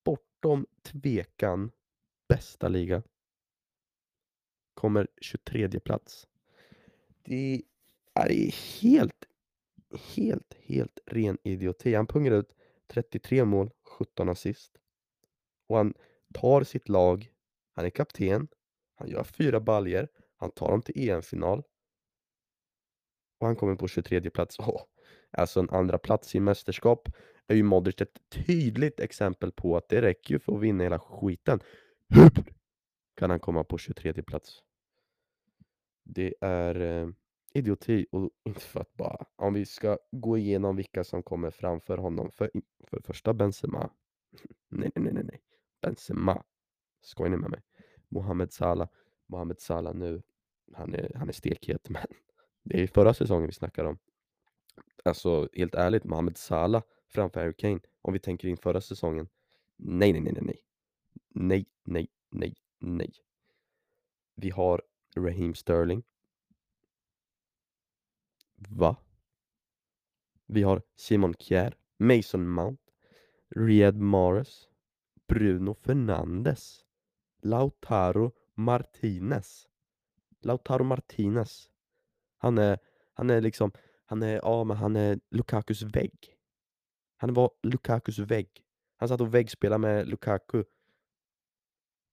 bortom 0.06 0.66
tvekan, 0.82 1.72
bästa 2.30 2.68
liga. 2.68 3.04
Kommer 4.74 5.08
23 5.22 5.80
plats. 5.80 6.28
Det 7.24 7.62
är 8.14 8.52
helt, 8.82 9.26
helt, 10.16 10.54
helt 10.54 11.00
ren 11.06 11.38
idioti. 11.44 11.94
Han 11.94 12.08
pungar 12.08 12.32
ut 12.32 12.56
33 12.88 13.46
mål, 13.46 13.72
17 13.84 14.30
assist. 14.30 14.78
Och 15.68 15.78
han 15.78 15.94
tar 16.34 16.64
sitt 16.64 16.90
lag, 16.90 17.32
han 17.72 17.86
är 17.86 17.90
kapten, 17.90 18.48
han 18.96 19.10
gör 19.10 19.24
fyra 19.24 19.60
baljer, 19.60 20.08
han 20.36 20.52
tar 20.52 20.72
dem 20.72 20.82
till 20.82 21.10
EM-final. 21.10 21.64
Och 23.46 23.50
han 23.50 23.56
kommer 23.56 23.76
på 23.76 23.88
23 23.88 24.30
plats. 24.30 24.60
Oh, 24.60 24.82
alltså 25.32 25.60
en 25.60 25.70
andra 25.70 25.98
plats 25.98 26.36
i 26.36 26.40
mästerskap 26.40 27.10
är 27.48 27.56
ju 27.56 27.64
Modric 27.64 28.02
ett 28.02 28.18
tydligt 28.30 29.00
exempel 29.00 29.52
på 29.52 29.78
att 29.78 29.90
det 29.90 30.02
räcker 30.02 30.34
ju 30.34 30.40
för 30.40 30.56
att 30.56 30.62
vinna 30.62 30.84
hela 30.84 31.00
skiten. 31.00 31.60
Hur 32.10 32.30
kan 33.16 33.30
han 33.30 33.40
komma 33.40 33.64
på 33.64 33.78
23 33.78 34.24
plats? 34.24 34.64
Det 36.04 36.34
är 36.42 36.82
eh, 36.82 37.10
idioti 37.54 38.06
och 38.12 38.30
inte 38.46 38.62
för 38.72 38.80
att 38.80 38.94
bara, 38.94 39.26
om 39.36 39.54
vi 39.54 39.66
ska 39.66 39.98
gå 40.12 40.38
igenom 40.38 40.76
vilka 40.76 41.04
som 41.04 41.24
kommer 41.24 41.52
framför 41.52 41.98
honom. 41.98 42.32
För, 42.32 42.52
för 42.88 43.02
första 43.02 43.34
Benzema. 43.34 43.90
nej, 44.70 44.92
nej, 44.96 45.14
nej, 45.14 45.24
nej. 45.24 45.42
Benzema. 45.82 46.44
Skojar 47.02 47.30
ni 47.30 47.38
med 47.38 47.50
mig? 47.50 47.62
Mohamed 48.10 48.54
Salah. 48.54 48.88
Mohamed 49.28 49.60
Salah 49.60 49.96
nu, 49.96 50.22
han 50.74 50.96
är, 50.96 51.12
han 51.16 51.30
är 51.30 51.34
stekhet, 51.34 51.90
men 51.90 52.08
det 52.66 52.84
är 52.84 52.88
förra 52.88 53.14
säsongen 53.14 53.48
vi 53.48 53.54
snackar 53.54 53.86
om. 53.86 53.98
Alltså 55.04 55.50
helt 55.54 55.76
ärligt, 55.76 56.04
Mohamed 56.04 56.38
Salah 56.38 56.84
framför 57.08 57.40
Harry 57.40 57.54
Kane, 57.54 57.80
om 58.02 58.14
vi 58.14 58.20
tänker 58.20 58.48
in 58.48 58.58
förra 58.58 58.82
säsongen. 58.82 59.28
Nej, 59.76 60.14
nej, 60.14 60.22
nej, 60.22 60.34
nej, 60.34 60.44
nej. 60.44 60.62
Nej, 61.30 61.66
nej, 61.84 62.08
nej, 62.30 62.56
nej. 62.80 63.14
Vi 64.36 64.50
har 64.50 64.82
Raheem 65.16 65.56
Sterling. 65.56 66.04
Va? 68.56 68.96
Vi 70.46 70.64
har 70.64 70.82
Simon 70.96 71.34
Kjär, 71.34 71.78
Mason 71.98 72.50
Mount, 72.50 72.84
Riyad 73.50 73.98
Mahrez, 73.98 74.70
Bruno 75.28 75.74
Fernandes, 75.74 76.86
Lautaro 77.42 78.32
Martinez. 78.54 79.68
Lautaro 80.40 80.84
Martinez. 80.84 81.70
Han 82.46 82.58
är, 82.58 82.80
han 83.14 83.30
är 83.30 83.42
liksom, 83.42 83.72
han 84.06 84.24
är, 84.24 84.36
ja 84.36 84.64
men 84.64 84.78
han 84.78 84.96
är 84.96 85.20
Lukakus 85.32 85.82
vägg. 85.82 86.38
Han 87.18 87.34
var 87.34 87.52
Lukakus 87.64 88.20
vägg. 88.20 88.50
Han 88.98 89.10
satt 89.10 89.22
och 89.22 89.34
väggspelade 89.34 89.82
med 89.82 90.08
Lukaku. 90.08 90.64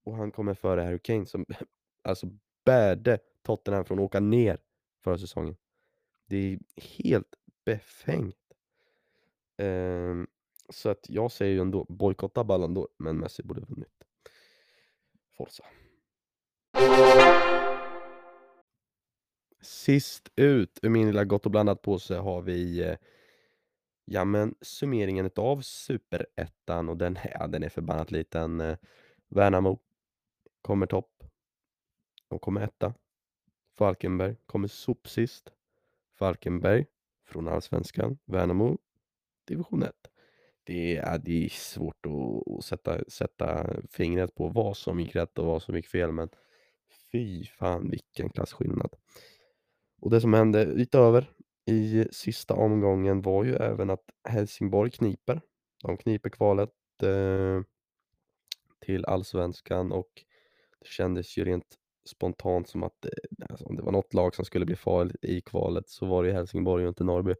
Och 0.04 0.16
han 0.16 0.30
kommer 0.30 0.54
före 0.54 0.80
Harry 0.80 0.98
Kane 0.98 1.26
som 1.26 1.46
alltså 2.02 2.26
bärde 2.64 3.18
Tottenham 3.42 3.84
från 3.84 3.98
att 3.98 4.04
åka 4.04 4.20
ner 4.20 4.58
förra 5.04 5.18
säsongen. 5.18 5.56
Det 6.26 6.36
är 6.36 6.58
helt 6.80 7.34
befängt. 7.64 8.36
Um, 9.58 10.26
så 10.68 10.88
att 10.88 11.06
jag 11.08 11.32
säger 11.32 11.52
ju 11.52 11.60
ändå 11.60 11.86
bojkotta 11.88 12.44
Ballon 12.44 12.76
d'Or, 12.76 12.88
men 12.98 13.18
Messi 13.18 13.42
borde 13.42 13.60
vunnit. 13.60 14.04
Forza. 15.36 15.64
Sist 19.62 20.33
ut 20.37 20.78
ur 20.83 20.88
min 20.88 21.07
lilla 21.07 21.25
gott 21.25 21.47
och 21.47 21.52
blandat 21.52 21.83
påse 21.83 22.14
har 22.14 22.42
vi 22.42 22.83
eh, 22.83 22.97
ja 24.04 24.25
men 24.25 24.54
summeringen 24.61 25.31
av 25.37 25.61
superettan 25.61 26.88
och 26.88 26.97
den, 26.97 27.19
ja, 27.35 27.47
den 27.47 27.62
är 27.62 27.69
förbannat 27.69 28.11
liten. 28.11 28.61
Eh, 28.61 28.76
Värnamo 29.28 29.78
kommer 30.62 30.87
topp. 30.87 31.25
De 32.28 32.38
kommer 32.38 32.61
etta. 32.61 32.95
Falkenberg 33.78 34.37
kommer 34.47 34.69
sopsist. 34.69 35.52
Falkenberg 36.19 36.87
från 37.26 37.49
Allsvenskan. 37.49 38.19
Värnamo 38.25 38.78
division 39.45 39.83
1. 39.83 39.92
Det 40.64 40.97
är, 40.97 41.19
det 41.19 41.45
är 41.45 41.49
svårt 41.49 42.07
att, 42.07 42.52
att 42.52 42.64
sätta, 42.64 43.04
sätta 43.09 43.66
fingret 43.90 44.35
på 44.35 44.49
vad 44.49 44.76
som 44.76 45.00
gick 45.00 45.16
rätt 45.16 45.38
och 45.38 45.47
vad 45.47 45.62
som 45.62 45.76
gick 45.76 45.87
fel 45.87 46.12
men 46.12 46.28
fy 47.12 47.45
fan 47.45 47.90
vilken 47.90 48.31
klasskillnad. 48.31 48.97
Och 50.02 50.11
det 50.11 50.21
som 50.21 50.35
hände 50.35 50.64
utöver 50.64 51.30
i 51.66 52.04
sista 52.11 52.54
omgången 52.54 53.23
var 53.23 53.44
ju 53.44 53.54
även 53.54 53.90
att 53.90 54.04
Helsingborg 54.28 54.90
kniper. 54.90 55.40
De 55.82 55.97
kniper 55.97 56.30
kvalet 56.30 56.71
eh, 57.02 57.61
till 58.80 59.04
allsvenskan 59.04 59.92
och 59.92 60.11
det 60.80 60.87
kändes 60.87 61.38
ju 61.38 61.44
rent 61.44 61.78
spontant 62.04 62.68
som 62.68 62.82
att 62.82 63.04
eh, 63.04 63.47
alltså, 63.50 63.64
om 63.64 63.76
det 63.76 63.82
var 63.82 63.92
något 63.92 64.14
lag 64.14 64.35
som 64.35 64.44
skulle 64.44 64.66
bli 64.66 64.76
farligt 64.76 65.25
i 65.25 65.40
kvalet 65.40 65.88
så 65.88 66.06
var 66.06 66.23
det 66.23 66.28
ju 66.28 66.35
Helsingborg 66.35 66.85
och 66.85 66.88
inte 66.88 67.04
Norrby. 67.04 67.35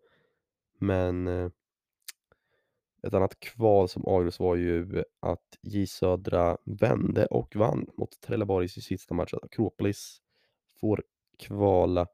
Men 0.79 1.27
eh, 1.27 1.51
ett 3.03 3.15
annat 3.15 3.41
kval 3.41 3.89
som 3.89 4.05
avgjordes 4.05 4.41
var 4.41 4.57
ju 4.57 5.05
att 5.21 5.59
J 5.63 5.87
Södra 5.87 6.57
vände 6.65 7.27
och 7.27 7.57
vann 7.57 7.87
mot 7.97 8.21
Trelleborg 8.21 8.65
i 8.65 8.69
sin 8.69 8.83
sista 8.83 9.15
match. 9.15 9.35
Akropolis 9.35 10.21
får 10.81 11.03
kvala 11.39 12.07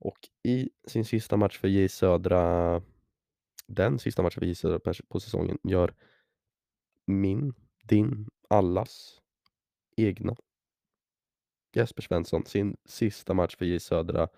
och 0.00 0.18
i 0.42 0.70
sin 0.86 1.04
sista 1.04 1.36
match 1.36 1.58
för 1.58 1.68
J 1.68 1.88
Södra, 1.88 2.82
den 3.66 3.98
sista 3.98 4.22
matchen 4.22 4.40
för 4.40 4.46
J 4.46 4.54
Södra 4.54 4.94
på- 5.08 5.20
säsongen, 5.20 5.58
gör 5.62 5.94
min, 7.06 7.54
din, 7.82 8.28
allas 8.48 9.20
egna 9.96 10.36
Jesper 11.74 12.02
Svensson 12.02 12.46
sin 12.46 12.76
sista 12.84 13.34
match 13.34 13.56
för 13.56 13.64
J 13.64 13.80
Södra. 13.80 14.28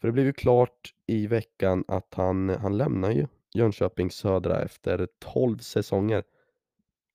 För 0.00 0.08
det 0.08 0.12
blev 0.12 0.26
ju 0.26 0.32
klart 0.32 0.94
i 1.06 1.26
veckan 1.26 1.84
att 1.88 2.14
han, 2.14 2.48
han 2.48 2.78
lämnar 2.78 3.10
ju 3.10 3.26
Jönköping 3.54 4.10
Södra 4.10 4.62
efter 4.62 5.08
12 5.18 5.58
säsonger. 5.58 6.24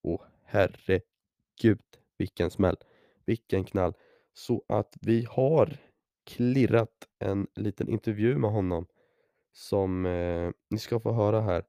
Och 0.03 0.25
herregud 0.43 1.81
vilken 2.17 2.51
smäll, 2.51 2.77
vilken 3.25 3.63
knall. 3.63 3.93
Så 4.33 4.63
att 4.67 4.97
vi 5.01 5.25
har 5.29 5.77
klirrat 6.25 7.07
en 7.19 7.47
liten 7.55 7.89
intervju 7.89 8.37
med 8.37 8.51
honom 8.51 8.87
som 9.51 10.05
eh, 10.05 10.51
ni 10.69 10.79
ska 10.79 10.99
få 10.99 11.11
höra 11.11 11.41
här 11.41 11.65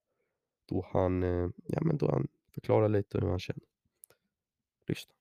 då 0.67 0.87
han, 0.93 1.23
eh, 1.23 1.51
ja, 1.67 1.81
men 1.83 1.97
då 1.97 2.11
han 2.11 2.29
förklarar 2.55 2.89
lite 2.89 3.19
hur 3.19 3.29
han 3.29 3.39
känner. 3.39 3.63
Lyssna. 4.87 5.15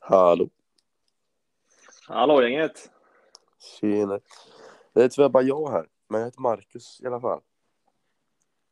Hallå! 0.00 0.48
Hallå 2.08 2.42
gänget! 2.42 2.90
Tjena! 3.58 4.20
Det 4.92 5.04
är 5.04 5.08
tyvärr 5.08 5.28
bara 5.28 5.42
jag 5.42 5.70
här, 5.70 5.88
men 6.08 6.20
jag 6.20 6.26
heter 6.26 6.40
Marcus 6.40 7.00
i 7.00 7.06
alla 7.06 7.20
fall. 7.20 7.40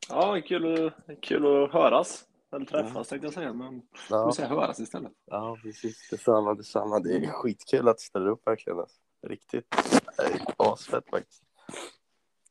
Ja, 0.09 0.41
kul, 0.47 0.93
kul 1.21 1.65
att 1.65 1.73
höras. 1.73 2.27
Eller 2.53 2.67
träffas 2.67 3.09
tänkte 3.09 3.27
jag 3.27 3.35
säga, 3.35 3.53
men 3.53 3.83
Ja, 4.11 4.27
vi 4.27 4.33
säga 4.33 4.49
höras 4.49 4.81
istället. 4.81 5.13
ja 5.25 5.57
precis. 5.63 6.09
Detsamma, 6.11 6.55
detsamma. 6.55 6.99
Det 7.01 7.17
är 7.17 7.27
skitkul 7.27 7.89
att 7.89 7.99
du 7.99 8.03
ställer 8.03 8.29
upp 8.29 8.47
verkligen. 8.47 8.79
Alltså. 8.79 8.97
Riktigt. 9.27 9.75
Är 10.19 10.41
asfett 10.73 11.11
faktiskt. 11.11 11.43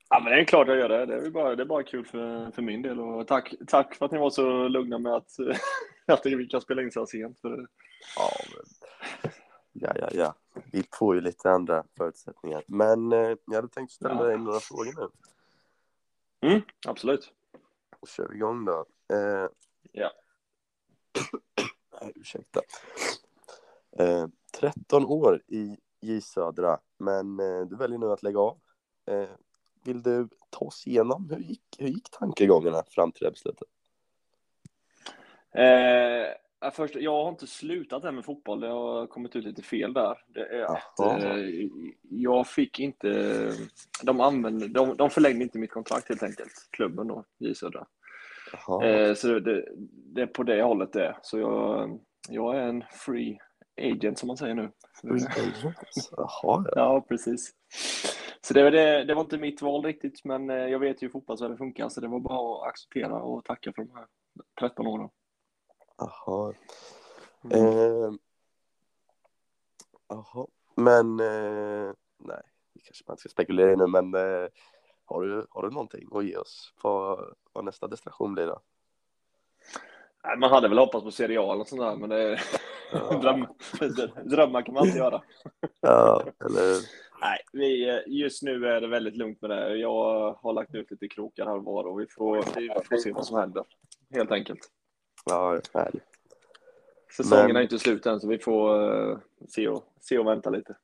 Ja, 0.10 0.20
men 0.24 0.34
det 0.34 0.40
är 0.40 0.46
klart 0.46 0.68
jag 0.68 0.78
gör 0.78 0.90
det. 0.90 1.06
Det 1.06 1.16
är 1.16 1.30
bara, 1.30 1.56
det 1.56 1.64
är 1.64 1.66
bara 1.66 1.84
kul 1.84 2.06
för, 2.06 2.52
för 2.52 2.62
min 2.62 2.82
del. 2.82 3.00
Och 3.00 3.28
tack, 3.28 3.54
tack 3.68 3.96
för 3.96 4.06
att 4.06 4.12
ni 4.12 4.18
var 4.18 4.30
så 4.30 4.68
lugna 4.68 4.98
med 4.98 5.14
att, 5.14 5.32
att 6.06 6.26
vi 6.26 6.48
kan 6.48 6.62
spela 6.62 6.82
in 6.82 6.92
så 6.92 7.00
här 7.00 7.06
sent. 7.06 7.40
För, 7.40 7.68
Ja, 8.16 8.30
men... 8.56 9.32
ja, 9.72 9.92
ja, 9.96 10.10
ja. 10.12 10.36
Vi 10.72 10.84
får 10.94 11.16
ju 11.16 11.22
lite 11.22 11.52
andra 11.52 11.84
förutsättningar. 11.98 12.64
Men 12.68 13.12
eh, 13.12 13.36
jag 13.46 13.56
hade 13.56 13.68
tänkt 13.68 13.92
ställa 13.92 14.16
Ja. 14.16 14.24
dig 14.24 14.38
några 14.38 14.60
frågor 14.60 14.94
nu. 16.42 16.50
mm, 16.50 16.62
absolut. 16.88 17.34
Då 18.02 18.08
kör 18.08 18.28
vi 18.28 18.36
igång 18.36 18.66
då. 18.66 18.86
Eh... 19.14 19.48
Ja. 19.92 20.12
Nej, 22.02 22.14
ursäkta. 22.16 22.62
Eh, 24.00 24.28
13 24.60 25.06
år 25.06 25.42
i 25.48 25.78
J 26.02 26.22
Södra, 26.22 26.80
men 26.98 27.40
eh, 27.40 27.62
du 27.62 27.76
väljer 27.76 27.98
nu 27.98 28.12
att 28.12 28.24
lägga 28.24 28.40
av. 28.40 28.60
Eh, 29.06 29.30
vill 29.84 30.04
du 30.04 30.28
ta 30.50 30.66
oss 30.66 30.88
igenom 30.88 31.30
hur 31.30 31.40
gick, 31.40 31.64
hur 31.78 31.88
gick 31.88 32.12
tankegångarna 32.12 32.84
fram 32.90 33.12
till 33.12 33.20
det 33.20 33.26
här 33.26 33.32
beslutet? 33.32 33.68
Eh, 35.52 36.72
först, 36.72 36.96
jag 36.96 37.24
har 37.24 37.30
inte 37.30 37.48
slutat 37.48 38.04
än 38.04 38.16
med 38.16 38.26
fotboll. 38.26 38.60
Det 38.60 38.68
har 38.68 39.08
kommit 39.08 39.36
ut 39.36 39.44
lite 39.44 39.62
fel 39.62 39.94
där. 39.94 40.18
Det 40.28 40.46
är 40.46 40.64
att 40.64 41.00
eh, 41.00 41.70
jag 42.02 42.48
fick 42.48 42.80
inte... 42.80 43.54
De, 44.04 44.22
använde, 44.22 44.68
de, 44.68 44.98
de 44.98 45.10
förlängde 45.10 45.44
inte 45.44 45.58
mitt 45.58 45.72
kontrakt 45.72 46.10
helt 46.10 46.24
enkelt, 46.24 46.68
klubben 46.72 47.08
då, 47.08 47.26
J 47.38 47.56
Södra. 47.56 47.88
Eh, 48.84 49.14
så 49.14 49.40
det, 49.40 49.66
det 50.16 50.22
är 50.22 50.28
på 50.28 50.44
det 50.44 50.64
hållet 50.64 50.94
det. 50.94 51.18
Så 51.22 51.40
jag, 51.40 52.00
jag 52.30 52.58
är 52.58 52.62
en 52.62 52.84
free 52.92 53.40
agent 53.82 54.20
som 54.20 54.28
man 54.28 54.38
säger 54.38 54.56
nu. 54.56 54.72
Free 55.02 55.12
agents. 55.30 56.10
Jaha, 56.12 56.66
ja. 56.76 57.06
Precis. 57.10 57.54
Så 58.42 58.54
det, 58.54 58.64
var 58.64 58.72
det, 58.72 59.04
det 59.04 59.14
var 59.14 59.22
inte 59.22 59.38
mitt 59.38 59.62
val 59.62 59.86
riktigt, 59.86 60.26
men 60.26 60.50
eh, 60.50 60.56
jag 60.56 60.80
vet 60.80 61.02
ju 61.02 61.08
hur 61.08 61.12
fotbollsvärlden 61.12 61.58
funkar, 61.58 61.90
så 61.90 62.02
det 62.02 62.08
var 62.08 62.20
bara 62.20 62.62
att 62.62 62.70
acceptera 62.70 63.22
och 63.22 63.46
tacka 63.46 63.74
för 63.76 63.84
de 63.84 63.96
här 63.96 64.08
13 64.60 64.88
åren. 64.88 65.10
Jaha. 65.98 66.54
Mm. 67.44 67.66
Eh. 67.66 68.12
Men, 70.76 71.20
eh, 71.20 71.94
nej, 72.18 72.42
det 72.74 72.82
kanske 72.84 73.04
man 73.08 73.14
inte 73.14 73.22
ska 73.22 73.30
spekulera 73.30 73.72
i 73.72 73.76
nu, 73.76 73.88
men 73.88 74.14
eh, 74.14 74.48
har, 75.10 75.24
du, 75.24 75.46
har 75.50 75.62
du 75.64 75.70
någonting 75.70 76.10
att 76.12 76.26
ge 76.26 76.38
oss 76.38 76.74
på 76.82 77.20
vad 77.54 77.66
nästa 77.66 77.88
destination 77.88 78.34
blir 78.34 78.46
då? 78.46 78.60
Nej, 80.24 80.38
Man 80.38 80.50
hade 80.50 80.70
väl 80.70 80.78
hoppats 80.78 81.18
på 81.18 81.24
eller 81.24 81.56
något 81.56 81.70
sånt 81.70 81.82
där, 81.82 81.96
men 81.96 82.10
det, 82.10 82.40
dröm, 83.22 83.48
drömmar 84.30 84.62
kan 84.62 84.74
man 84.74 84.84
alltid 84.84 84.98
göra. 84.98 85.22
Ja, 85.82 86.24
eller 86.46 86.78
Nej, 87.22 87.40
vi, 87.54 88.04
just 88.08 88.44
nu 88.44 88.66
är 88.68 88.82
det 88.82 88.88
väldigt 88.88 89.16
lugnt 89.18 89.42
med 89.42 89.50
det. 89.50 89.78
Jag 89.78 90.32
har 90.34 90.54
lagt 90.54 90.76
ut 90.76 90.92
lite 90.92 91.08
krokar 91.08 91.46
här 91.46 91.56
och 91.56 91.64
var 91.64 91.84
och 91.84 92.00
vi 92.00 92.08
får, 92.08 92.36
vi 92.56 92.70
får 92.90 92.98
se 92.98 93.12
vad 93.12 93.26
som 93.26 93.38
händer. 93.40 93.64
Helt 94.14 94.32
enkelt. 94.32 94.60
ja, 95.26 95.60
härligt. 95.74 96.04
Säsongen 97.18 97.48
Men- 97.48 97.56
är 97.56 97.62
inte 97.62 97.80
slut 97.80 98.06
än, 98.06 98.20
så 98.20 98.28
vi 98.28 98.40
får 98.40 98.94
eh, 99.12 99.18
se, 99.48 99.68
och, 99.68 99.84
se 100.00 100.18
och 100.20 100.28
vänta 100.28 100.50
lite. 100.50 100.78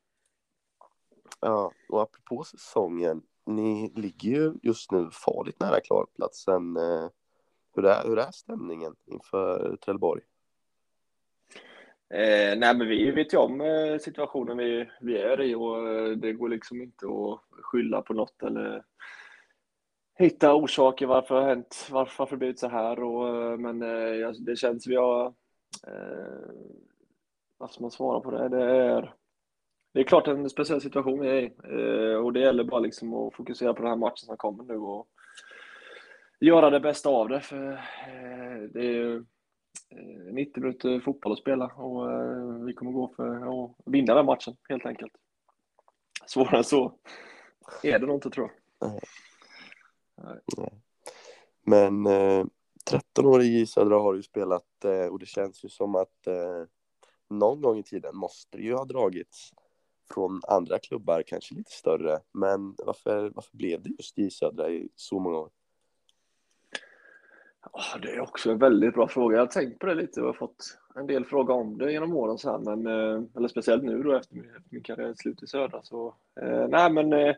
Ja, 1.40 1.72
och 1.90 2.02
apropå 2.02 2.44
säsongen, 2.44 3.22
ni 3.46 3.92
ligger 3.96 4.30
ju 4.30 4.54
just 4.64 4.92
nu 4.92 5.10
farligt 5.12 5.60
nära 5.60 5.80
klarplatsen. 5.80 6.78
Eh, 6.78 7.10
hur, 7.76 7.86
är, 7.86 8.04
hur 8.04 8.20
är 8.20 8.32
stämningen 8.32 8.96
inför 9.06 9.78
Trelleborg? 9.78 10.22
Eh, 12.10 12.58
nej, 12.58 12.78
men 12.78 12.88
vi 12.88 13.12
vet 13.12 13.34
ju 13.34 13.38
om 13.38 13.62
eh, 13.62 13.98
situationen 14.00 14.58
vi, 14.58 14.90
vi 15.02 15.18
är 15.18 15.42
i 15.42 15.56
och 15.56 15.90
eh, 15.90 16.12
det 16.12 16.34
går 16.34 16.50
liksom 16.50 16.82
inte 16.82 17.06
att 17.06 17.42
skylla 17.64 18.02
på 18.02 18.14
något 18.14 18.44
eller 18.44 18.84
hitta 20.18 20.56
orsaker 20.56 21.06
varför 21.06 21.36
det 21.36 21.42
har 21.42 21.50
hänt, 21.50 21.88
varför 21.92 22.24
har 22.24 22.32
det 22.32 22.38
blivit 22.38 22.60
så 22.60 22.68
här. 22.68 23.04
Och, 23.04 23.60
men 23.60 23.82
eh, 23.82 24.32
det 24.32 24.56
känns 24.56 24.88
vi 24.88 24.96
har, 24.96 25.26
eh, 25.88 26.54
vad 27.58 27.72
ska 27.72 27.82
man 27.82 27.92
svara 27.92 28.20
på 28.20 28.32
det? 28.32 28.50
Det 28.50 28.64
är, 28.64 29.16
det 29.96 30.02
är 30.02 30.04
klart 30.04 30.28
en 30.28 30.50
speciell 30.50 30.82
situation 30.82 31.20
vi 31.20 31.30
är 31.30 31.42
i 31.42 31.52
eh, 31.64 32.18
och 32.18 32.34
det 32.34 32.40
gäller 32.40 32.64
bara 32.64 32.80
liksom 32.80 33.14
att 33.14 33.36
fokusera 33.36 33.74
på 33.74 33.82
den 33.82 33.90
här 33.90 33.98
matchen 33.98 34.26
som 34.26 34.38
kommer 34.38 34.64
nu 34.64 34.78
och 34.78 35.08
göra 36.40 36.70
det 36.70 36.80
bästa 36.80 37.10
av 37.10 37.30
det. 37.30 37.42
För 37.42 37.72
eh, 37.72 38.70
det 38.74 38.80
är 38.80 38.92
ju 38.92 39.16
eh, 39.90 40.34
90 40.34 40.62
minuter 40.62 41.00
fotboll 41.00 41.32
att 41.32 41.40
spela 41.40 41.66
och 41.66 42.12
eh, 42.12 42.64
vi 42.66 42.74
kommer 42.74 42.92
gå 42.92 43.14
för 43.16 43.64
att 43.66 43.76
vinna 43.86 44.14
den 44.16 44.26
matchen 44.26 44.56
helt 44.70 44.86
enkelt. 44.86 45.14
Svårare 46.26 46.58
än 46.58 46.64
så 46.64 46.94
är 47.84 48.00
det 48.00 48.06
nog 48.06 48.16
inte 48.16 48.30
tror 48.30 48.52
jag. 48.80 48.92
Men 51.64 52.06
eh, 52.06 52.46
13 52.90 53.26
år 53.26 53.42
i 53.42 53.66
Södra 53.66 54.00
har 54.00 54.14
du 54.14 54.24
spelat 54.24 54.86
eh, 54.86 55.06
och 55.06 55.20
det 55.20 55.26
känns 55.26 55.66
ju 55.66 55.70
som 55.70 55.96
att 55.96 56.28
eh, 56.28 56.64
någon 57.30 57.62
gång 57.62 57.78
i 57.78 57.84
tiden 57.84 58.16
måste 58.16 58.58
det 58.58 58.64
ju 58.64 58.74
ha 58.74 58.86
dragits 58.86 59.52
från 60.14 60.42
andra 60.48 60.80
klubbar, 60.80 61.24
kanske 61.28 61.56
lite 61.56 61.72
större. 61.72 62.20
Men 62.32 62.76
varför, 62.78 63.32
varför 63.36 63.58
blev 63.58 63.82
det 63.84 63.90
just 63.90 64.18
J 64.18 64.30
Södra 64.30 64.70
i 64.70 64.90
så 64.96 65.20
många 65.20 65.38
år? 65.38 65.50
Det 68.02 68.12
är 68.12 68.20
också 68.20 68.52
en 68.52 68.58
väldigt 68.58 68.94
bra 68.94 69.08
fråga. 69.08 69.36
Jag 69.38 69.42
har 69.42 69.48
tänkt 69.48 69.80
på 69.80 69.86
det 69.86 69.96
lite 69.96 70.22
och 70.22 70.28
har 70.28 70.34
fått 70.34 70.78
en 70.96 71.08
del 71.08 71.26
frågor 71.26 71.54
om 71.54 71.78
det 71.78 71.92
genom 71.92 72.16
åren 72.16 72.38
så 72.38 72.52
här, 72.52 72.60
men 72.60 72.88
eh, 72.88 73.24
eller 73.36 73.48
speciellt 73.48 73.84
nu 73.84 74.04
då 74.04 74.16
efter 74.16 74.36
min, 74.36 74.52
min 74.70 74.84
karriär 74.84 75.14
slut 75.18 75.44
i 75.44 75.48
Södra 75.48 75.84
så 75.84 76.16
eh, 76.42 76.68
nej 76.68 76.92
men 76.92 77.14
eh, 77.14 77.36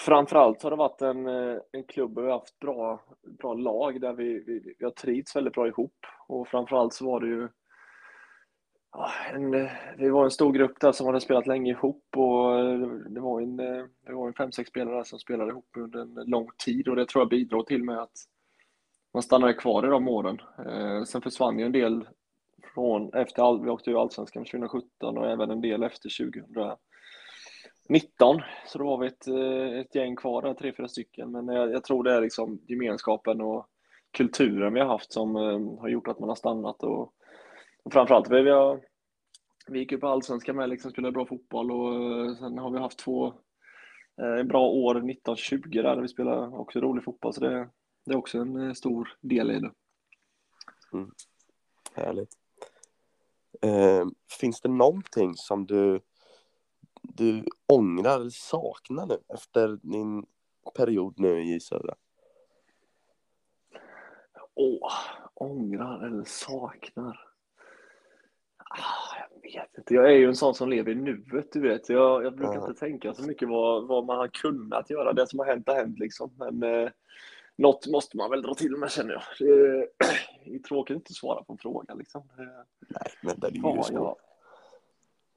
framförallt 0.00 0.62
har 0.62 0.70
det 0.70 0.76
varit 0.76 1.02
en, 1.02 1.26
eh, 1.26 1.58
en 1.72 1.84
klubb 1.84 2.14
där 2.14 2.22
vi 2.22 2.28
har 2.28 2.38
haft 2.38 2.58
bra, 2.58 3.00
bra 3.22 3.54
lag 3.54 4.00
där 4.00 4.12
vi, 4.12 4.44
vi, 4.46 4.74
vi 4.78 4.84
har 4.84 4.92
trivts 4.92 5.36
väldigt 5.36 5.54
bra 5.54 5.68
ihop 5.68 6.06
och 6.26 6.48
framförallt 6.48 6.94
så 6.94 7.06
var 7.06 7.20
det 7.20 7.26
ju 7.26 7.48
en, 9.34 9.50
vi 9.50 9.70
det 9.98 10.10
var 10.10 10.24
en 10.24 10.30
stor 10.30 10.52
grupp 10.52 10.80
där 10.80 10.92
som 10.92 11.06
hade 11.06 11.20
spelat 11.20 11.46
länge 11.46 11.70
ihop 11.70 12.04
och 12.16 12.58
eh, 12.58 12.78
det 12.88 13.20
var 13.20 13.40
en, 13.40 13.60
eh, 13.60 13.84
det 14.06 14.12
var 14.12 14.28
en 14.28 14.34
fem, 14.34 14.52
sex 14.52 14.70
spelare 14.70 14.96
där 14.96 15.04
som 15.04 15.18
spelade 15.18 15.50
ihop 15.50 15.68
under 15.76 16.00
en 16.00 16.14
lång 16.14 16.48
tid 16.64 16.88
och 16.88 16.96
det 16.96 17.08
tror 17.08 17.22
jag 17.22 17.28
bidrog 17.28 17.66
till 17.66 17.84
med 17.84 17.98
att 17.98 18.12
man 19.14 19.22
stannade 19.22 19.54
kvar 19.54 19.86
i 19.86 19.90
de 19.90 20.08
åren. 20.08 20.40
Sen 21.06 21.22
försvann 21.22 21.58
ju 21.58 21.64
en 21.64 21.72
del 21.72 22.08
från, 22.74 23.14
efter 23.14 23.42
all, 23.42 23.64
vi 23.64 23.70
åkte 23.70 23.90
ju 23.90 23.98
Allsvenskan 23.98 24.44
2017 24.44 25.18
och 25.18 25.30
även 25.30 25.50
en 25.50 25.60
del 25.60 25.82
efter 25.82 26.10
2019. 27.88 28.40
Så 28.66 28.78
då 28.78 28.84
var 28.84 28.98
vi 28.98 29.06
ett, 29.06 29.26
ett 29.86 29.94
gäng 29.94 30.16
kvar 30.16 30.42
där, 30.42 30.54
tre, 30.54 30.72
fyra 30.76 30.88
stycken. 30.88 31.30
Men 31.30 31.48
jag, 31.48 31.72
jag 31.72 31.84
tror 31.84 32.04
det 32.04 32.12
är 32.12 32.20
liksom 32.20 32.60
gemenskapen 32.66 33.40
och 33.40 33.66
kulturen 34.10 34.74
vi 34.74 34.80
har 34.80 34.88
haft 34.88 35.12
som 35.12 35.34
har 35.78 35.88
gjort 35.88 36.08
att 36.08 36.18
man 36.18 36.28
har 36.28 36.36
stannat. 36.36 36.82
Och, 36.82 37.12
och 37.84 37.92
framförallt, 37.92 38.30
vi, 38.30 38.42
vi, 38.42 38.50
har, 38.50 38.80
vi 39.66 39.78
gick 39.78 39.92
ju 39.92 39.98
på 39.98 40.08
Allsvenskan 40.08 40.56
med, 40.56 40.68
liksom 40.68 40.90
spelade 40.90 41.12
bra 41.12 41.26
fotboll 41.26 41.70
och 41.70 41.94
eh, 41.94 42.36
sen 42.36 42.58
har 42.58 42.70
vi 42.70 42.78
haft 42.78 42.98
två 42.98 43.26
eh, 44.16 44.42
bra 44.42 44.68
år, 44.68 44.96
1920 44.96 45.60
där, 45.68 45.82
där 45.82 46.02
vi 46.02 46.08
spelade 46.08 46.56
också 46.56 46.80
rolig 46.80 47.04
fotboll. 47.04 47.34
Så 47.34 47.40
det, 47.40 47.68
det 48.04 48.12
är 48.12 48.16
också 48.16 48.38
en 48.38 48.68
eh, 48.68 48.72
stor 48.72 49.16
del 49.20 49.50
i 49.50 49.60
det. 49.60 49.72
Härligt. 51.94 52.38
Eh, 53.62 54.06
finns 54.40 54.60
det 54.60 54.68
någonting 54.68 55.34
som 55.34 55.66
du, 55.66 56.00
du 57.02 57.44
ångrar 57.66 58.20
eller 58.20 58.30
saknar 58.30 59.06
nu 59.06 59.18
efter 59.28 59.78
din 59.82 60.26
period 60.76 61.14
nu 61.16 61.54
i 61.54 61.60
Södra? 61.60 61.94
Åh, 64.54 64.92
ångrar 65.34 66.06
eller 66.06 66.24
saknar? 66.24 67.33
Ah, 68.78 69.16
jag 69.18 69.52
vet 69.52 69.78
inte. 69.78 69.94
Jag 69.94 70.04
är 70.06 70.16
ju 70.16 70.26
en 70.26 70.36
sån 70.36 70.54
som 70.54 70.68
lever 70.68 70.92
i 70.92 70.94
nuet, 70.94 71.52
du 71.52 71.60
vet. 71.60 71.88
Jag, 71.88 72.24
jag 72.24 72.36
brukar 72.36 72.54
Ja. 72.54 72.68
inte 72.68 72.80
tänka 72.80 73.14
så 73.14 73.22
mycket 73.22 73.48
vad, 73.48 73.86
vad 73.86 74.04
man 74.04 74.16
har 74.16 74.28
kunnat 74.28 74.90
göra. 74.90 75.12
Det 75.12 75.26
som 75.26 75.38
har 75.38 75.46
hänt 75.46 75.68
har 75.68 75.74
hänt 75.74 75.98
liksom. 75.98 76.30
Men 76.36 76.62
eh, 76.62 76.90
något 77.56 77.86
måste 77.86 78.16
man 78.16 78.30
väl 78.30 78.42
dra 78.42 78.54
till 78.54 78.76
med 78.76 78.90
känner 78.90 79.12
jag. 79.12 79.22
Det 79.38 79.44
är 80.54 80.58
tråkigt 80.68 80.94
att 80.94 81.00
inte 81.00 81.14
svara 81.14 81.42
på 81.44 81.52
en 81.52 81.58
fråga 81.58 81.94
liksom. 81.94 82.22
Nej, 82.88 83.12
men 83.22 83.38
det 83.40 83.46
är 83.46 83.50
ju 83.50 83.60
Ja, 83.62 83.82
så. 83.82 83.94
ja. 83.94 84.16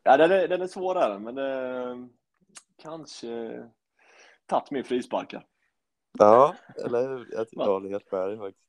ja 0.03 0.17
den, 0.17 0.31
är, 0.31 0.47
den 0.47 0.61
är 0.61 0.67
svår 0.67 0.97
är 0.97 1.09
den, 1.09 1.23
men 1.23 1.37
eh, 1.37 2.05
kanske 2.81 3.63
tagit 4.45 4.71
min 4.71 4.83
frisparkar. 4.83 5.45
Ja, 6.19 6.55
eller 6.85 7.07
hur? 7.09 7.27
Jag, 7.31 7.47
jag 7.51 7.65
håller 7.65 7.89
helt 7.89 8.11
med 8.11 8.27
dig 8.29 8.37
faktiskt. 8.37 8.67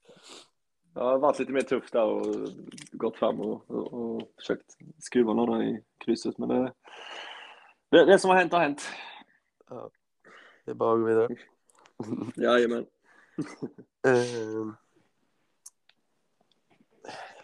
Jag 0.95 1.03
har 1.03 1.19
varit 1.19 1.39
lite 1.39 1.53
mer 1.53 1.61
tuff 1.61 1.91
där 1.91 2.05
och 2.05 2.49
gått 2.93 3.17
fram 3.17 3.41
och, 3.41 3.71
och, 3.71 3.93
och 3.93 4.33
försökt 4.37 4.77
skruva 4.99 5.35
några 5.35 5.65
i 5.65 5.83
krysset, 5.99 6.39
men 6.39 6.49
det, 6.49 6.73
det, 7.91 8.05
det 8.05 8.19
som 8.19 8.31
har 8.31 8.37
hänt 8.37 8.53
har 8.53 8.61
hänt. 8.61 8.83
Det 10.65 10.71
är 10.71 10.75
bara 10.75 10.95
att 10.95 11.01
gå 11.01 11.07
vidare. 11.07 11.29
Jajamän. 12.37 12.87
Eh, 14.07 14.73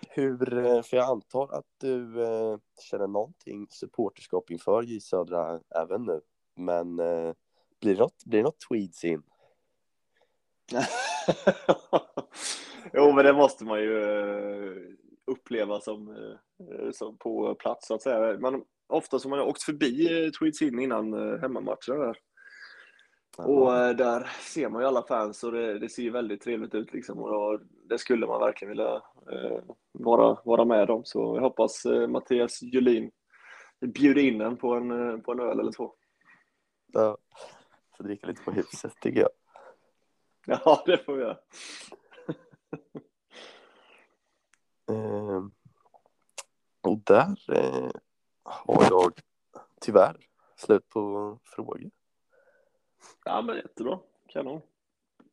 hur, 0.09 0.83
för 0.83 0.97
jag 0.97 1.11
antar 1.11 1.53
att 1.53 1.67
du 1.79 2.25
eh, 2.25 2.59
känner 2.81 3.07
någonting 3.07 3.67
supporterskap 3.71 4.51
inför 4.51 4.83
J 4.83 5.01
Södra 5.01 5.61
även 5.75 6.05
nu. 6.05 6.21
Men 6.55 7.01
eh, 7.01 7.33
blir, 7.81 7.95
det 7.95 8.01
något, 8.01 8.25
blir 8.25 8.39
det 8.39 8.45
något 8.45 8.61
tweeds 8.69 9.05
in? 9.05 9.23
jo, 12.93 13.13
men 13.13 13.25
det 13.25 13.33
måste 13.33 13.65
man 13.65 13.81
ju 13.81 14.03
eh, 14.03 14.73
uppleva 15.27 15.81
som, 15.81 16.09
eh, 16.09 16.91
som 16.93 17.17
på 17.19 17.55
plats 17.55 17.87
så 17.87 17.95
att 17.95 18.03
säga. 18.03 18.39
Man, 18.39 18.65
ofta 18.89 19.19
så 19.19 19.29
har 19.29 19.37
man 19.37 19.47
åkt 19.47 19.63
förbi 19.63 20.25
eh, 20.25 20.31
Tweeds 20.31 20.63
in 20.63 20.79
innan 20.79 21.15
eh, 21.15 21.41
hemmamatcher 21.41 22.07
där. 22.07 22.17
Och 23.37 23.97
där 23.97 24.31
ser 24.41 24.69
man 24.69 24.83
ju 24.83 24.89
alla 24.89 25.03
fans 25.03 25.45
och 25.45 25.53
det, 25.53 25.79
det 25.79 25.89
ser 25.89 26.03
ju 26.03 26.11
väldigt 26.11 26.43
trevligt 26.43 26.75
ut 26.75 26.93
liksom. 26.93 27.19
Och 27.19 27.31
då, 27.31 27.61
det 27.89 27.99
skulle 27.99 28.27
man 28.27 28.41
verkligen 28.41 28.71
vilja 28.71 29.03
eh, 29.33 29.61
vara, 29.93 30.39
vara 30.45 30.65
med 30.65 30.91
om. 30.91 31.05
Så 31.05 31.37
jag 31.37 31.43
hoppas 31.43 31.85
eh, 31.85 32.09
Mattias 32.09 32.63
Julin 32.63 33.11
bjuder 33.81 34.23
in 34.23 34.41
en 34.41 34.57
på 34.57 34.75
en, 34.75 35.23
på 35.23 35.33
en 35.33 35.41
öl 35.41 35.61
eller 35.61 35.73
två. 35.73 35.95
Ja, 36.93 37.19
får 37.97 38.05
dricka 38.05 38.27
lite 38.27 38.43
på 38.43 38.51
huset 38.51 38.93
tycker 39.01 39.21
jag. 39.21 39.31
Ja, 40.47 40.83
det 40.87 40.99
får 40.99 41.15
vi 41.15 41.23
göra. 41.23 41.37
Eh, 44.89 45.45
och 46.81 46.99
där 46.99 47.37
eh, 47.53 47.91
har 48.43 48.85
jag 48.91 49.13
tyvärr 49.81 50.17
slut 50.57 50.89
på 50.89 51.39
frågor. 51.45 51.91
Ja, 53.25 53.43
men 53.43 53.57
jättebra. 53.57 53.99
Kanon. 54.29 54.61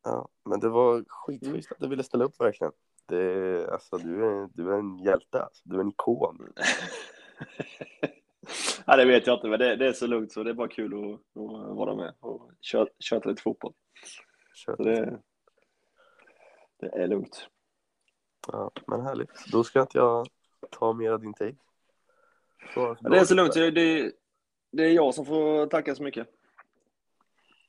Ja, 0.04 0.30
men 0.46 0.60
det 0.60 0.70
var 0.70 1.04
skitschysst 1.08 1.72
att 1.72 1.80
du 1.80 1.88
ville 1.88 2.04
ställa 2.04 2.26
upp 2.26 2.42
verkligen. 2.42 2.74
Det, 3.06 3.70
alltså, 3.72 3.98
du, 3.98 4.26
är, 4.26 4.50
du 4.54 4.74
är 4.74 4.78
en 4.78 4.98
hjälte, 4.98 5.44
alltså. 5.44 5.62
du 5.66 5.76
är 5.76 5.82
en 5.82 5.90
ikon. 5.90 6.54
ja, 8.86 8.96
det 8.96 9.06
vet 9.06 9.28
jag 9.28 9.38
inte, 9.38 9.48
men 9.48 9.60
det, 9.60 9.76
det 9.76 9.88
är 9.88 9.94
så 9.94 10.08
lugnt 10.08 10.32
så 10.32 10.44
det 10.44 10.50
är 10.50 10.54
bara 10.54 10.68
kul 10.68 10.94
att, 10.94 11.20
att 11.42 11.76
vara 11.78 11.96
med 11.96 12.14
och 12.20 12.52
köra 13.02 13.20
lite 13.26 13.42
fotboll. 13.42 13.74
Kör. 14.54 14.76
Så 14.76 14.84
det, 14.84 15.20
det 16.82 16.88
är 16.88 17.08
lugnt. 17.08 17.48
Ja, 18.48 18.72
men 18.88 19.02
härligt. 19.02 19.46
Då 19.52 19.64
ska 19.64 19.82
inte 19.82 19.98
jag 19.98 20.28
ta 20.70 20.94
mer 20.94 21.12
av 21.12 21.20
din 21.20 21.34
tid. 21.34 21.58
Ja, 22.76 22.98
det 23.00 23.20
är 23.20 23.26
så 23.26 23.36
lugnt. 23.36 23.54
Det, 23.54 24.12
det 24.72 24.84
är 24.84 24.92
jag 24.92 25.14
som 25.14 25.26
får 25.26 25.68
tacka 25.68 25.96
så 25.96 26.04
mycket. 26.04 26.28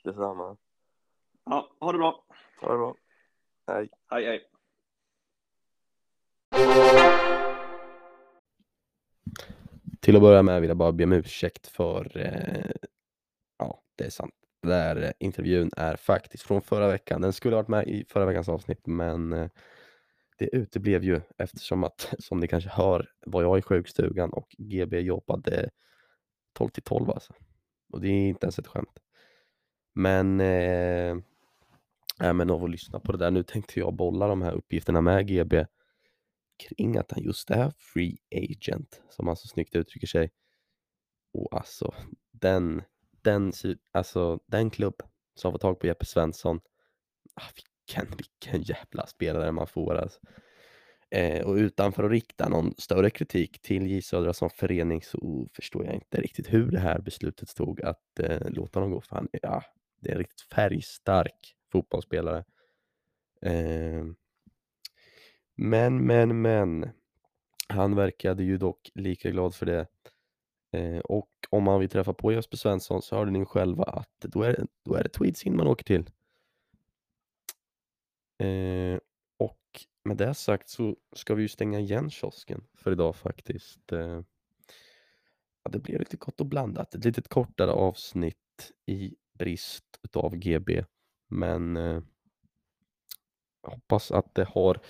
Detsamma. 0.05 0.57
Ja, 1.45 1.77
ha 1.81 1.93
det 1.93 1.99
bra. 1.99 2.25
Ha 2.61 2.73
det 2.73 2.79
bra. 2.79 2.95
Hej. 3.67 3.89
Hej, 4.11 4.25
hej. 4.25 4.49
Till 10.01 10.17
att 10.17 10.23
börja 10.23 10.43
med 10.43 10.61
vill 10.61 10.69
jag 10.69 10.77
bara 10.77 10.93
be 10.93 11.05
om 11.05 11.13
ursäkt 11.13 11.67
för, 11.67 12.17
eh, 12.17 12.71
ja 13.59 13.83
det 13.97 14.05
är 14.05 14.11
sant. 14.11 14.35
Där 14.63 15.03
eh, 15.03 15.11
intervjun 15.19 15.71
är 15.77 15.97
faktiskt 15.97 16.45
från 16.45 16.63
förra 16.63 16.89
veckan. 16.89 17.21
Den 17.21 17.33
skulle 17.33 17.57
ha 17.57 17.63
varit 17.63 17.69
med 17.69 17.89
i 17.89 18.05
förra 18.09 18.27
veckans 18.27 18.49
avsnitt 18.49 18.87
men 18.87 19.33
eh, 19.33 19.49
det 20.39 20.57
uteblev 20.57 21.05
ju 21.05 21.21
eftersom 21.39 21.85
att, 21.85 22.15
som 22.19 22.41
ni 22.41 22.49
kanske 22.49 22.71
hör, 22.71 23.11
var 23.27 23.43
jag 23.43 23.59
i 23.59 23.63
sjukstugan 23.63 24.31
och 24.31 24.49
GB 24.59 25.01
jobbade 25.01 25.71
12 26.53 26.69
till 26.69 26.83
12 26.83 27.11
alltså. 27.11 27.33
Och 27.93 28.01
det 28.01 28.09
är 28.09 28.29
inte 28.29 28.47
ens 28.47 28.59
ett 28.59 28.67
skämt. 28.67 28.99
Men, 29.95 30.41
eh, 30.41 31.11
äh, 32.23 32.33
men 32.35 32.51
av 32.51 32.65
att 32.65 32.71
lyssna 32.71 33.01
på 33.01 33.13
det 33.13 33.19
där, 33.19 33.31
nu 33.31 33.43
tänkte 33.43 33.81
jag 33.81 33.95
bolla 33.95 34.29
de 34.29 34.43
här 34.43 34.53
uppgifterna 34.53 35.01
med 35.01 35.29
GB 35.29 35.67
kring 36.69 36.97
att 36.97 37.13
han 37.13 37.23
just 37.23 37.51
är 37.51 37.73
free 37.79 38.19
agent, 38.31 39.03
som 39.11 39.27
han 39.27 39.37
så 39.37 39.49
snyggt 39.49 39.77
uttrycker 39.77 40.07
sig. 40.07 40.31
Och 41.35 41.57
alltså, 41.57 41.95
den, 42.33 42.83
den, 43.25 43.53
alltså, 43.93 44.41
den 44.47 44.71
klubb 44.71 45.03
som 45.35 45.53
får 45.53 45.59
tag 45.59 45.81
på 45.81 45.87
Jeppe 45.87 46.05
Svensson, 46.05 46.61
ah, 47.35 47.49
vilken, 47.55 48.17
vilken 48.17 48.63
jävla 48.63 49.07
spelare 49.07 49.53
man 49.53 49.67
får 49.67 49.95
alltså. 49.95 50.21
Eh, 51.11 51.47
och 51.47 51.55
utan 51.55 51.93
för 51.93 52.05
att 52.05 52.11
rikta 52.11 52.49
någon 52.49 52.75
större 52.79 53.11
kritik 53.11 53.63
till 53.63 53.87
J 53.87 54.03
Södra 54.03 54.33
som 54.33 54.51
förening 54.51 55.03
så 55.03 55.49
förstår 55.53 55.85
jag 55.85 55.95
inte 55.95 56.21
riktigt 56.21 56.53
hur 56.53 56.71
det 56.71 56.79
här 56.79 56.99
beslutet 56.99 57.49
stod 57.49 57.83
att 57.83 58.21
eh, 58.21 58.51
låta 58.51 58.81
honom 58.81 58.93
gå. 58.93 59.01
För 59.01 59.17
han, 59.17 59.29
ja, 59.43 59.63
det 60.01 60.09
är 60.09 60.13
en 60.13 60.19
riktigt 60.19 60.41
färgstark 60.41 61.55
fotbollsspelare. 61.73 62.45
Eh, 63.43 64.05
men, 65.57 66.07
men, 66.07 66.43
men. 66.43 66.91
Han 67.69 67.97
verkade 67.97 68.45
ju 68.45 68.59
dock 68.59 68.91
lika 68.95 69.31
glad 69.31 69.55
för 69.55 69.67
det. 69.67 69.87
Eh, 70.73 70.99
och 70.99 71.29
om 71.51 71.65
man 71.65 71.81
vill 71.81 71.89
träffa 71.89 72.13
på 72.13 72.33
Jesper 72.33 72.57
Svensson 72.57 73.03
så 73.03 73.17
hörde 73.17 73.31
ni 73.31 73.45
själva 73.45 73.85
att 73.85 74.21
då 74.21 74.43
är, 74.43 74.53
det- 74.53 74.67
då 74.85 74.95
är 74.95 75.03
det 75.03 75.09
Tweedsin 75.09 75.57
man 75.57 75.67
åker 75.67 75.85
till. 75.85 76.11
Eh, 78.39 78.99
och 79.39 79.59
med 80.05 80.17
det 80.17 80.35
sagt 80.35 80.69
så 80.69 80.97
ska 81.17 81.35
vi 81.35 81.43
ju 81.43 81.49
stänga 81.49 81.81
igen 81.81 82.11
kiosken 82.11 82.65
för 82.75 82.93
idag 82.93 83.17
faktiskt. 83.17 83.93
Eh, 83.93 84.21
ja, 85.65 85.71
det 85.71 85.79
blev 85.79 85.99
lite 85.99 86.17
gott 86.17 86.41
och 86.41 86.47
blandat. 86.47 86.95
Ett 86.95 87.05
litet 87.05 87.29
kortare 87.29 87.71
avsnitt 87.73 88.73
i 88.87 89.17
brist 89.39 89.85
utav 90.03 90.37
GB. 90.37 90.85
Men 91.29 91.77
eh, 91.77 92.03
jag 93.63 93.71
hoppas 93.71 94.11
att 94.11 94.35
det 94.35 94.45
har 94.45 94.81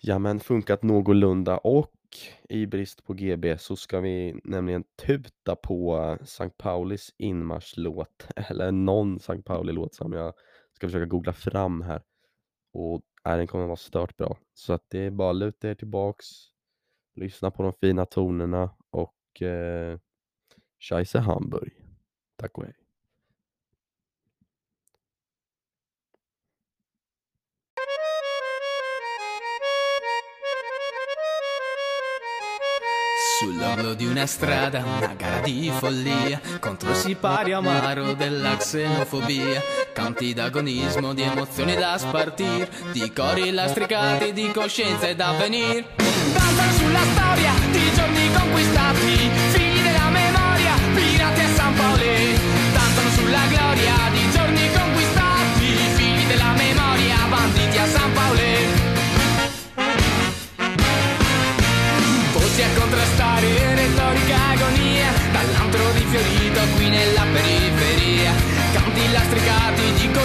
ja, 0.00 0.18
men 0.18 0.40
funkat 0.40 0.82
någorlunda 0.82 1.58
och 1.58 1.92
i 2.48 2.66
brist 2.66 3.04
på 3.04 3.12
GB 3.12 3.58
så 3.58 3.76
ska 3.76 4.00
vi 4.00 4.40
nämligen 4.44 4.84
tuta 4.96 5.56
på 5.56 5.96
St. 6.22 6.50
Paulis 6.50 7.14
inmarschlåt 7.16 8.26
eller 8.36 8.72
någon 8.72 9.16
St. 9.16 9.42
Pauli-låt 9.42 9.94
som 9.94 10.12
jag 10.12 10.34
ska 10.72 10.86
försöka 10.86 11.06
googla 11.06 11.32
fram 11.32 11.82
här. 11.82 12.02
Och 12.72 13.02
äh, 13.24 13.36
den 13.36 13.46
kommer 13.46 13.66
vara 13.66 13.76
stört 13.76 14.16
bra. 14.16 14.38
Så 14.54 14.72
att 14.72 14.84
det 14.88 14.98
är 14.98 15.10
bara 15.10 15.30
att 15.30 15.36
luta 15.36 15.70
er 15.70 15.74
tillbaks, 15.74 16.26
lyssna 17.14 17.50
på 17.50 17.62
de 17.62 17.72
fina 17.72 18.06
tonerna 18.06 18.70
och 18.90 19.42
eh, 19.42 19.98
Scheisse 20.78 21.18
Hamburg. 21.18 21.72
Tack 22.36 22.58
och 22.58 22.64
hej. 22.64 22.74
Sull'orlo 33.40 33.94
di 33.94 34.04
una 34.04 34.26
strada, 34.26 34.84
una 34.84 35.14
gara 35.16 35.38
di 35.38 35.72
follia 35.74 36.38
contro 36.58 36.90
il 36.90 36.96
sipario 36.96 37.56
amaro 37.56 38.12
della 38.12 38.54
xenofobia. 38.58 39.62
Canti 39.94 40.34
d'agonismo, 40.34 41.14
di 41.14 41.22
emozioni 41.22 41.74
da 41.74 41.96
spartir, 41.96 42.68
di 42.92 43.10
cori 43.10 43.50
lastricati, 43.50 44.34
di 44.34 44.50
coscienze 44.52 45.14
da 45.16 45.32
venir. 45.38 45.86
Danzano 45.96 46.72
sulla 46.72 47.02
storia 47.14 47.52
di 47.70 47.92
giorni 47.94 48.30
conquistati, 48.30 49.30
figli 49.52 49.80
della 49.84 50.10
memoria, 50.10 50.74
pirati 50.94 51.40
a 51.40 51.48
San 51.54 51.74
Paolo. 51.76 52.04
Danzano 52.74 53.08
sulla 53.08 53.46
gloria 53.48 53.94
di 54.12 54.19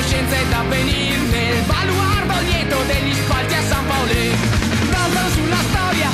conoscenza 0.05 0.35
e 0.35 0.45
da 0.49 0.63
venir 0.69 1.17
baluardo 1.65 2.33
dietro 2.45 2.77
degli 2.83 3.13
spalti 3.13 3.55
a 3.55 3.61
San 3.61 3.85
Paolo. 3.87 4.03
Ballo 4.91 5.29
sulla 5.33 5.61
storia, 5.69 6.09